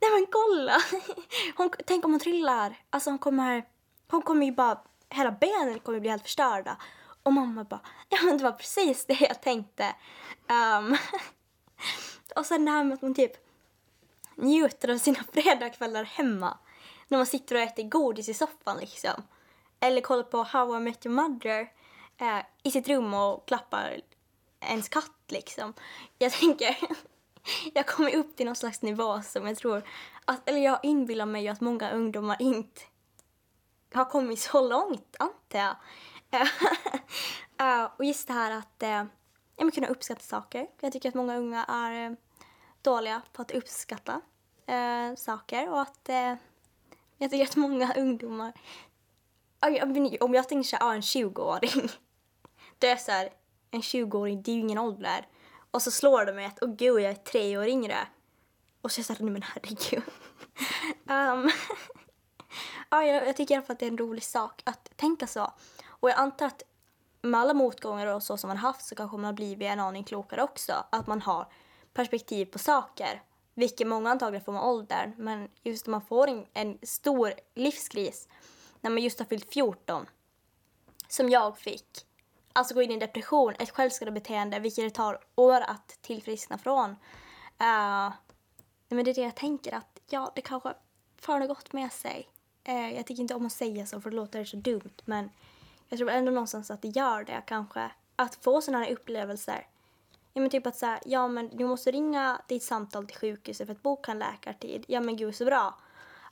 nej 0.00 0.10
men 0.10 0.26
kolla! 0.30 0.76
Hon, 1.56 1.70
tänk 1.86 2.04
om 2.04 2.10
hon 2.10 2.20
trillar. 2.20 2.80
Alltså 2.90 3.10
hon 3.10 3.18
kommer, 3.18 3.64
hon 4.10 4.22
kommer 4.22 4.46
ju 4.46 4.52
bara, 4.52 4.82
hela 5.12 5.32
benen 5.32 5.78
kommer 5.78 6.00
bli 6.00 6.10
helt 6.10 6.22
förstörda. 6.22 6.76
Och 7.22 7.32
mamma 7.32 7.64
bara, 7.64 7.80
ja 8.08 8.18
men 8.24 8.38
det 8.38 8.44
var 8.44 8.52
precis 8.52 9.06
det 9.06 9.20
jag 9.20 9.42
tänkte. 9.42 9.94
Um, 10.78 10.96
och 12.36 12.46
sen 12.46 12.64
det 12.64 12.70
här 12.70 12.84
med 12.84 12.94
att 12.94 13.02
man 13.02 13.14
typ 13.14 13.32
njuter 14.34 14.88
av 14.88 14.98
sina 14.98 15.24
fredagskvällar 15.32 16.04
hemma. 16.04 16.58
När 17.08 17.18
man 17.18 17.26
sitter 17.26 17.54
och 17.54 17.60
äter 17.60 17.82
godis 17.82 18.28
i 18.28 18.34
soffan 18.34 18.78
liksom. 18.78 19.22
Eller 19.80 20.00
kollar 20.00 20.22
på 20.22 20.42
How 20.42 20.76
I 20.76 20.80
Met 20.80 21.06
Your 21.06 21.14
Mother 21.16 21.60
eh, 22.16 22.44
i 22.62 22.70
sitt 22.70 22.88
rum 22.88 23.14
och 23.14 23.48
klappar 23.48 24.00
ens 24.60 24.88
katt 24.88 25.24
liksom. 25.28 25.74
Jag 26.18 26.32
tänker, 26.32 26.76
jag 27.74 27.86
kommer 27.86 28.16
upp 28.16 28.36
till 28.36 28.46
någon 28.46 28.56
slags 28.56 28.82
nivå 28.82 29.22
som 29.22 29.46
jag 29.46 29.56
tror, 29.56 29.82
att, 30.24 30.48
eller 30.48 30.58
jag 30.58 30.78
inbillar 30.82 31.26
mig 31.26 31.48
att 31.48 31.60
många 31.60 31.90
ungdomar 31.90 32.36
inte 32.40 32.80
har 33.94 34.04
kommit 34.04 34.40
så 34.40 34.68
långt, 34.68 35.16
antar 35.18 35.58
jag. 35.58 35.76
uh, 37.60 37.90
och 37.96 38.04
just 38.04 38.28
det 38.28 38.34
här 38.34 38.50
att 38.50 38.82
eh, 38.82 39.02
uh, 39.02 39.06
ja, 39.56 39.70
kunna 39.70 39.86
uppskatta 39.86 40.22
saker. 40.22 40.66
Jag 40.80 40.92
tycker 40.92 41.08
att 41.08 41.14
många 41.14 41.36
unga 41.36 41.64
är 41.64 42.10
uh, 42.10 42.16
dåliga 42.82 43.22
på 43.32 43.42
att 43.42 43.50
uppskatta 43.50 44.20
uh, 44.70 45.16
saker 45.16 45.70
och 45.70 45.80
att 45.80 46.08
uh, 46.08 46.34
jag 47.18 47.30
tycker 47.30 47.44
att 47.44 47.56
många 47.56 47.94
ungdomar, 47.94 48.52
om 50.20 50.34
jag 50.34 50.48
tänker 50.48 50.68
såhär, 50.68 50.86
ah, 50.86 50.94
en 50.94 51.00
20-åring, 51.00 51.90
Då 52.78 52.88
är 52.88 52.96
så 52.96 53.10
här, 53.10 53.28
en 53.70 53.80
20-åring, 53.80 54.42
det 54.42 54.50
är 54.50 54.54
ju 54.54 54.60
ingen 54.60 54.78
ålder. 54.78 55.26
Och 55.70 55.82
så 55.82 55.90
slår 55.90 56.24
det 56.24 56.32
mig 56.32 56.44
att, 56.44 56.58
åh 56.62 56.68
oh, 56.68 56.76
gud, 56.76 57.00
jag 57.00 57.10
är 57.10 57.14
tre 57.14 57.58
år 57.58 57.66
yngre. 57.66 57.96
Och 58.80 58.92
så 58.92 58.98
är 58.98 59.00
jag 59.00 59.06
såhär, 59.06 59.22
nej 59.22 59.32
men 59.32 59.42
herregud. 59.42 60.02
um, 61.08 61.50
ja, 62.90 63.04
jag, 63.04 63.28
jag 63.28 63.36
tycker 63.36 63.54
i 63.54 63.56
alla 63.56 63.66
fall 63.66 63.74
att 63.74 63.80
det 63.80 63.86
är 63.86 63.90
en 63.90 63.98
rolig 63.98 64.24
sak 64.24 64.62
att 64.64 64.96
tänka 64.96 65.26
så. 65.26 65.52
Och 65.86 66.10
jag 66.10 66.18
antar 66.18 66.46
att 66.46 66.62
med 67.22 67.40
alla 67.40 67.54
motgångar 67.54 68.06
och 68.06 68.22
så 68.22 68.36
som 68.36 68.48
man 68.48 68.56
haft 68.56 68.86
så 68.86 68.94
kanske 68.94 69.16
man 69.16 69.24
har 69.24 69.32
blivit 69.32 69.68
en 69.68 69.80
aning 69.80 70.04
klokare 70.04 70.42
också. 70.42 70.72
Att 70.90 71.06
man 71.06 71.22
har 71.22 71.52
perspektiv 71.92 72.46
på 72.46 72.58
saker. 72.58 73.22
Vilket 73.54 73.86
många 73.86 74.10
antagligen 74.10 74.44
får 74.44 74.52
med 74.52 74.62
åldern. 74.62 75.14
Men 75.16 75.48
just 75.62 75.86
när 75.86 75.90
man 75.90 76.02
får 76.02 76.28
en, 76.28 76.46
en 76.52 76.78
stor 76.82 77.32
livskris 77.54 78.28
när 78.80 78.90
man 78.90 79.02
just 79.02 79.18
har 79.18 79.26
fyllt 79.26 79.52
14 79.52 80.06
som 81.08 81.28
jag 81.28 81.58
fick. 81.58 82.06
Alltså 82.52 82.74
gå 82.74 82.82
in 82.82 82.90
i 82.90 82.94
en 82.94 83.00
depression, 83.00 83.54
ett 83.58 83.70
självskadebeteende 83.70 84.58
vilket 84.58 84.84
det 84.84 84.90
tar 84.90 85.20
år 85.34 85.60
att 85.60 85.98
tillfriskna 86.02 86.58
från. 86.58 86.90
Uh, 86.90 88.12
men 88.88 89.04
det 89.04 89.10
är 89.10 89.14
det 89.14 89.20
jag 89.20 89.34
tänker 89.34 89.74
att 89.74 90.00
ja, 90.08 90.32
det 90.34 90.40
kanske 90.40 90.74
för 91.18 91.38
något 91.38 91.48
gott 91.48 91.72
med 91.72 91.92
sig. 91.92 92.28
Eh, 92.64 92.96
jag 92.96 93.06
tycker 93.06 93.22
inte 93.22 93.34
om 93.34 93.46
att 93.46 93.52
säga 93.52 93.86
så 93.86 94.00
för 94.00 94.10
det 94.10 94.16
låter 94.16 94.44
så 94.44 94.56
dumt 94.56 95.02
men 95.04 95.30
jag 95.88 95.98
tror 95.98 96.10
ändå 96.10 96.30
någonstans 96.32 96.70
att 96.70 96.82
det 96.82 96.88
gör 96.88 97.24
det 97.24 97.42
kanske. 97.46 97.90
Att 98.16 98.34
få 98.34 98.60
sådana 98.60 98.84
här 98.84 98.92
upplevelser. 98.92 99.66
Ja 100.32 100.40
men 100.40 100.50
typ 100.50 100.66
att 100.66 100.76
säga, 100.76 101.00
ja 101.04 101.28
men 101.28 101.56
du 101.56 101.64
måste 101.64 101.90
ringa 101.90 102.40
ditt 102.48 102.62
samtal 102.62 103.06
till 103.06 103.16
sjukhuset 103.16 103.66
för 103.66 103.74
att 103.74 103.82
boka 103.82 104.10
en 104.10 104.18
läkartid. 104.18 104.84
Ja 104.88 105.00
men 105.00 105.16
gud 105.16 105.34
så 105.34 105.44
bra. 105.44 105.78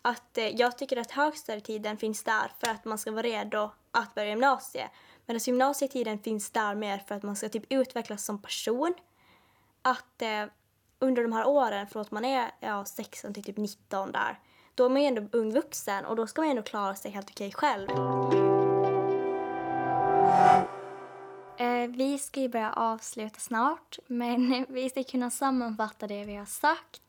Att 0.02 0.38
eh, 0.38 0.48
jag 0.48 0.78
tycker 0.78 0.96
att 0.96 1.10
högstadietiden 1.10 1.96
finns 1.96 2.24
där 2.24 2.52
för 2.58 2.70
att 2.70 2.84
man 2.84 2.98
ska 2.98 3.10
vara 3.10 3.22
redo 3.22 3.70
att 3.90 4.14
börja 4.14 4.28
gymnasiet. 4.28 4.90
Medan 5.26 5.40
gymnasietiden 5.40 6.18
finns 6.18 6.50
där 6.50 6.74
mer 6.74 6.98
för 6.98 7.14
att 7.14 7.22
man 7.22 7.36
ska 7.36 7.48
typ 7.48 7.64
utvecklas 7.68 8.24
som 8.24 8.42
person. 8.42 8.94
Att 9.82 10.22
eh, 10.22 10.44
under 10.98 11.22
de 11.22 11.32
här 11.32 11.46
åren, 11.48 11.86
från 11.86 12.02
att 12.02 12.10
man 12.10 12.24
är 12.24 12.50
ja, 12.60 12.84
16 12.84 13.34
till 13.34 13.44
typ 13.44 13.56
19 13.56 14.12
där, 14.12 14.38
då 14.74 14.84
är 14.84 14.88
man 14.88 15.02
ju 15.02 15.08
ändå 15.08 15.38
ung 15.38 15.52
vuxen 15.52 16.04
och 16.04 16.16
då 16.16 16.26
ska 16.26 16.42
man 16.42 16.50
ändå 16.50 16.62
klara 16.62 16.94
sig 16.94 17.10
helt 17.10 17.30
okej 17.30 17.52
själv. 17.52 17.88
Eh, 21.60 21.88
vi 21.88 22.18
ska 22.18 22.40
ju 22.40 22.48
börja 22.48 22.72
avsluta 22.72 23.38
snart, 23.38 23.98
men 24.06 24.66
vi 24.68 24.90
ska 24.90 25.04
kunna 25.04 25.30
sammanfatta 25.30 26.06
det 26.06 26.24
vi 26.24 26.36
har 26.36 26.46
sagt. 26.46 27.02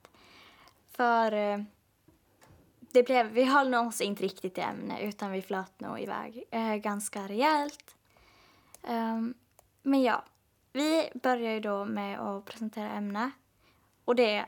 För 0.92 1.32
eh, 1.32 1.60
det 2.80 3.04
blev, 3.04 3.28
vi 3.28 3.44
höll 3.44 3.70
nog 3.70 3.88
oss 3.88 4.02
inte 4.02 4.24
riktigt 4.24 4.58
i 4.58 4.62
ämne, 4.62 5.02
utan 5.02 5.32
vi 5.32 5.42
flöt 5.42 5.80
nog 5.80 6.00
iväg 6.00 6.44
eh, 6.52 6.76
ganska 6.76 7.28
rejält. 7.28 7.96
Um, 8.82 9.34
men 9.82 10.02
ja, 10.02 10.24
vi 10.74 11.10
börjar 11.14 11.54
ju 11.54 11.60
då 11.60 11.86
med 11.86 12.20
att 12.20 12.46
presentera 12.46 12.90
ämne. 12.90 13.32
Och 14.06 14.16
det 14.16 14.46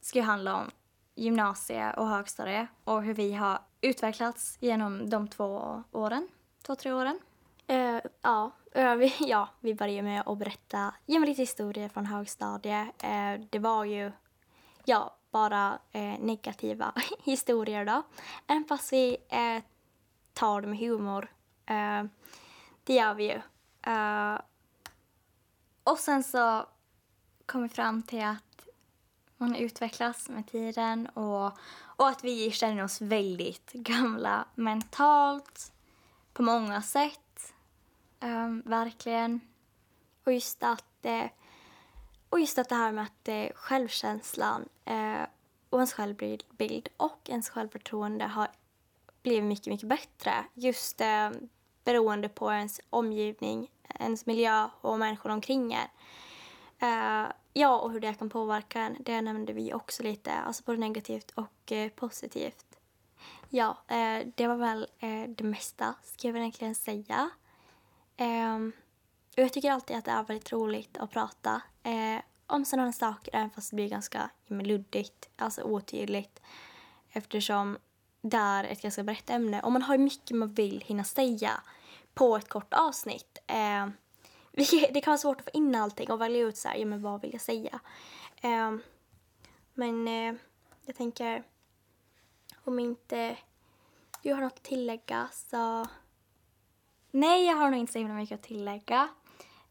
ska 0.00 0.18
ju 0.18 0.24
handla 0.24 0.56
om 0.56 0.70
gymnasie 1.18 1.92
och 1.92 2.08
högstadie 2.08 2.66
och 2.84 3.02
hur 3.02 3.14
vi 3.14 3.34
har 3.34 3.58
utvecklats 3.80 4.56
genom 4.60 5.10
de 5.10 5.28
två 5.28 5.82
åren, 5.92 6.28
två, 6.62 6.74
tre 6.74 6.92
åren. 6.92 7.18
Uh, 7.70 8.00
ja, 8.22 8.50
uh, 8.76 8.94
vi, 8.94 9.14
ja, 9.20 9.48
vi 9.60 9.74
började 9.74 10.02
med 10.02 10.22
att 10.26 10.38
berätta 10.38 10.94
ge 11.06 11.18
lite 11.18 11.42
historier 11.42 11.88
från 11.88 12.06
högstadiet. 12.06 12.88
Uh, 13.04 13.10
eh, 13.10 13.40
det 13.50 13.58
var 13.58 13.84
ju, 13.84 14.12
ja, 14.84 15.14
bara 15.30 15.78
negativa 16.18 16.92
historier 17.22 17.84
då. 17.84 18.02
Även 18.46 18.64
fast 18.64 18.92
vi 18.92 19.16
tar 20.32 20.60
det 20.60 20.66
med 20.66 20.78
humor. 20.78 21.32
det 22.84 22.94
gör 22.94 23.14
vi 23.14 23.24
ju. 23.24 23.40
och 25.84 25.98
sen 25.98 26.24
så 26.24 26.66
kom 27.46 27.62
vi 27.62 27.68
fram 27.68 28.02
till 28.02 28.24
att 28.24 28.47
man 29.38 29.54
utvecklas 29.54 30.28
med 30.28 30.46
tiden 30.46 31.06
och, 31.06 31.52
och 31.96 32.08
att 32.08 32.24
vi 32.24 32.50
känner 32.50 32.84
oss 32.84 33.00
väldigt 33.00 33.72
gamla 33.72 34.44
mentalt 34.54 35.72
på 36.32 36.42
många 36.42 36.82
sätt 36.82 37.20
Um, 38.20 38.62
verkligen. 38.66 39.40
Och 40.24 40.32
just 40.32 40.62
att, 40.62 41.04
eh, 41.04 41.24
och 42.28 42.40
just 42.40 42.58
att 42.58 42.68
det 42.68 42.74
här 42.74 42.92
med 42.92 43.04
att 43.04 43.28
eh, 43.28 43.48
självkänslan 43.54 44.68
eh, 44.84 45.22
och 45.70 45.78
ens 45.78 45.92
självbild 45.92 46.88
och 46.96 47.30
ens 47.30 47.48
självförtroende 47.50 48.24
har 48.24 48.48
blivit 49.22 49.44
mycket, 49.44 49.66
mycket 49.66 49.88
bättre. 49.88 50.44
Just 50.54 51.00
eh, 51.00 51.30
beroende 51.84 52.28
på 52.28 52.52
ens 52.52 52.80
omgivning, 52.90 53.70
ens 53.98 54.26
miljö 54.26 54.68
och 54.80 54.98
människor 54.98 55.30
omkring 55.30 55.72
er. 55.72 55.90
Eh, 56.78 57.26
Ja, 57.58 57.78
och 57.78 57.92
hur 57.92 58.00
det 58.00 58.14
kan 58.14 58.30
påverka 58.30 58.80
en, 58.80 58.96
det 59.00 59.20
nämnde 59.20 59.52
vi 59.52 59.74
också 59.74 60.02
lite, 60.02 60.32
alltså 60.32 60.62
både 60.66 60.78
negativt 60.78 61.30
och 61.30 61.72
eh, 61.72 61.90
positivt. 61.90 62.78
Ja, 63.48 63.78
eh, 63.88 64.26
det 64.34 64.46
var 64.46 64.56
väl 64.56 64.86
eh, 64.98 65.22
det 65.28 65.44
mesta, 65.44 65.94
ska 66.02 66.28
jag 66.28 66.32
väl 66.32 66.42
egentligen 66.42 66.74
säga. 66.74 67.30
Ehm, 68.16 68.72
och 69.36 69.42
jag 69.42 69.52
tycker 69.52 69.70
alltid 69.70 69.96
att 69.96 70.04
det 70.04 70.10
är 70.10 70.22
väldigt 70.22 70.52
roligt 70.52 70.98
att 70.98 71.10
prata 71.10 71.62
eh, 71.82 72.20
om 72.46 72.64
sådana 72.64 72.92
saker 72.92 73.36
även 73.36 73.50
fast 73.50 73.70
det 73.70 73.76
blir 73.76 73.88
ganska 73.88 74.30
ja, 74.46 74.56
luddigt, 74.56 75.28
alltså 75.36 75.62
otydligt 75.62 76.42
eftersom 77.12 77.78
det 78.20 78.36
är 78.36 78.64
ett 78.64 78.82
ganska 78.82 79.02
brett 79.02 79.30
ämne 79.30 79.62
och 79.62 79.72
man 79.72 79.82
har 79.82 79.98
mycket 79.98 80.36
man 80.36 80.54
vill 80.54 80.84
hinna 80.86 81.04
säga 81.04 81.50
på 82.14 82.36
ett 82.36 82.48
kort 82.48 82.74
avsnitt. 82.74 83.38
Ehm, 83.46 83.92
Det 84.92 85.00
kan 85.00 85.10
vara 85.10 85.18
svårt 85.18 85.38
att 85.38 85.44
få 85.44 85.50
in 85.52 85.74
allting 85.74 86.10
och 86.10 86.20
välja 86.20 86.40
ut 86.40 86.56
så 86.56 86.68
här, 86.68 86.76
ja 86.76 86.86
men 86.86 87.02
vad 87.02 87.20
vill 87.20 87.32
jag 87.32 87.40
säga? 87.40 87.80
Eh, 88.36 88.76
men 89.74 90.08
eh, 90.08 90.34
jag 90.86 90.96
tänker 90.96 91.42
om 92.64 92.78
inte 92.78 93.36
du 94.22 94.34
har 94.34 94.40
något 94.40 94.52
att 94.52 94.62
tillägga 94.62 95.28
så 95.32 95.86
Nej, 97.10 97.46
jag 97.46 97.56
har 97.56 97.70
nog 97.70 97.80
inte 97.80 97.92
så 97.92 97.98
himla 97.98 98.14
mycket 98.14 98.34
att 98.34 98.46
tillägga. 98.46 99.08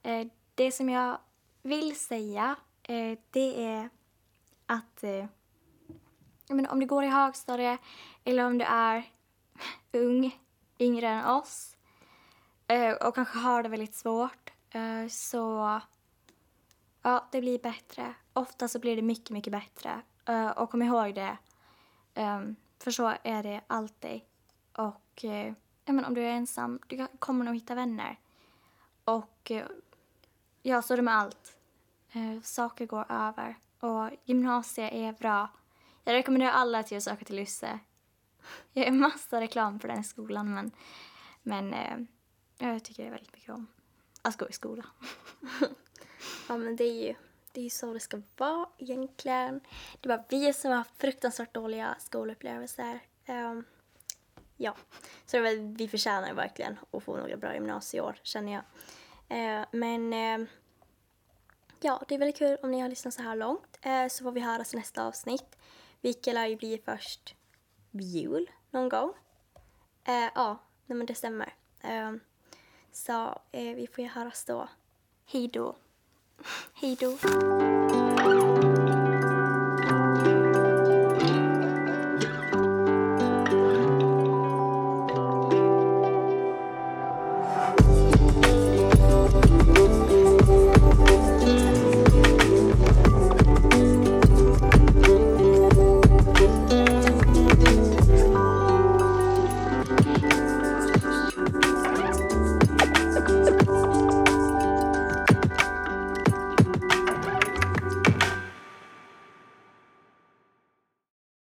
Eh, 0.04 0.28
det 0.56 0.71
som 0.71 0.89
jag 0.89 1.17
vill 1.62 2.00
säga, 2.00 2.56
eh, 2.84 3.17
det 3.32 3.65
är 3.65 3.89
att 4.65 5.04
eh, 5.04 5.26
men 6.50 6.67
om 6.67 6.80
du 6.80 6.86
går 6.86 7.04
i 7.04 7.08
högstadiet 7.08 7.80
eller 8.23 8.45
om 8.45 8.58
du 8.58 8.65
är 8.65 9.04
ung, 9.91 10.39
yngre 10.80 11.08
än 11.08 11.26
oss 11.26 11.78
eh, 12.67 12.93
och 12.93 13.15
kanske 13.15 13.38
har 13.38 13.63
det 13.63 13.69
väldigt 13.69 13.95
svårt, 13.95 14.52
Eh, 14.78 15.08
så 15.08 15.82
ja, 17.02 17.28
det 17.32 17.42
blir 17.42 17.60
bättre. 17.60 18.13
Ofta 18.34 18.68
så 18.68 18.80
blir 18.80 18.96
det 18.96 19.02
mycket, 19.02 19.30
mycket 19.30 19.52
bättre. 19.52 20.02
Eh, 20.26 20.50
och 20.50 20.70
kom 20.70 20.82
ihåg 20.82 21.16
det, 21.16 21.38
ehm, 22.13 22.56
för 22.80 22.92
så 22.92 23.13
är 23.24 23.44
det 23.44 23.62
alltid. 23.68 24.22
Och 24.74 25.26
eh, 25.26 25.54
ja, 25.86 25.94
men 25.94 26.06
om 26.06 26.13
du 26.13 26.22
är 26.22 26.32
ensam, 26.32 26.80
du 26.88 27.08
kommer 27.20 27.46
nog 27.46 27.56
hitta 27.56 27.76
vänner. 27.76 28.20
Och 29.06 29.52
ja, 30.62 30.82
så 30.82 30.94
är 30.94 30.98
det 30.98 31.04
med 31.04 31.18
allt. 31.18 31.58
Saker 32.44 32.86
går 32.86 33.06
över. 33.10 33.56
Och 33.80 34.10
gymnasiet 34.24 34.94
är 34.94 35.13
bra. 35.13 35.50
Jag 36.04 36.13
rekommenderar 36.13 36.52
alla 36.52 36.84
till 36.84 36.98
att 36.98 37.04
söka 37.04 37.26
till 37.26 37.36
Lysse. 37.36 37.80
Jag 38.74 38.86
gör 38.86 38.92
massa 38.92 39.42
reklam 39.42 39.80
för 39.80 39.88
den 39.88 40.04
skolan 40.04 40.54
men, 40.54 40.72
men 41.44 42.08
jag 42.58 42.84
tycker 42.84 43.04
det 43.04 43.08
är 43.08 43.12
väldigt 43.12 43.34
mycket 43.34 43.50
om 43.50 43.68
att 44.28 44.38
gå 44.38 44.50
i 44.50 44.54
skola. 44.54 44.86
ja 46.48 46.58
men 46.58 46.76
det 46.76 46.84
är 46.84 47.08
ju 47.08 47.16
det 47.58 47.66
är 47.66 47.70
så 47.70 47.94
det 47.94 48.00
ska 48.00 48.22
vara 48.38 48.70
egentligen. 48.78 49.62
Det 50.02 50.10
var 50.10 50.24
vi 50.30 50.54
som 50.54 50.72
har 50.72 50.84
fruktansvärt 50.98 51.54
dåliga 51.54 51.96
skolupplevelser. 52.00 53.00
Um, 53.28 53.66
ja, 54.58 54.76
så 55.26 55.38
det 55.38 55.44
var, 55.44 55.78
vi 55.78 55.88
förtjänar 55.88 56.34
verkligen 56.34 56.80
att 56.92 57.04
få 57.04 57.18
några 57.18 57.38
bra 57.38 57.54
gymnasieår 57.54 58.20
känner 58.24 58.54
jag. 58.54 58.63
Uh, 59.32 59.66
men 59.72 60.13
uh, 60.13 60.48
ja, 61.82 62.04
det 62.08 62.16
är 62.16 62.20
väldigt 62.20 62.38
kul 62.38 62.58
om 62.63 62.72
ni 62.72 62.80
har 62.80 62.90
lyssnat 62.90 63.13
så 63.13 63.22
här 63.22 63.36
långt. 63.36 63.80
Uh, 63.86 64.08
så 64.08 64.24
får 64.24 64.32
vi 64.32 64.40
höras 64.40 64.74
i 64.74 64.78
nästa 64.78 65.04
avsnitt. 65.04 65.58
Vilket 66.02 66.34
lär 66.34 66.48
ju 66.48 66.56
bli 66.56 66.82
först 66.86 67.36
vid 67.92 68.08
jul 68.08 68.52
någon 68.72 68.90
gång. 68.90 69.13
Ja, 70.36 70.58
nej 70.86 70.98
men 70.98 71.06
det 71.06 71.16
stämmer. 71.16 71.54
Så 72.97 73.41
eh, 73.51 73.75
vi 73.75 73.88
får 73.88 74.03
ju 74.03 74.10
höras 74.10 74.45
då. 74.45 74.69
Hej 75.25 75.47
då. 75.47 75.75
Hej 76.73 76.97
då. 76.99 77.17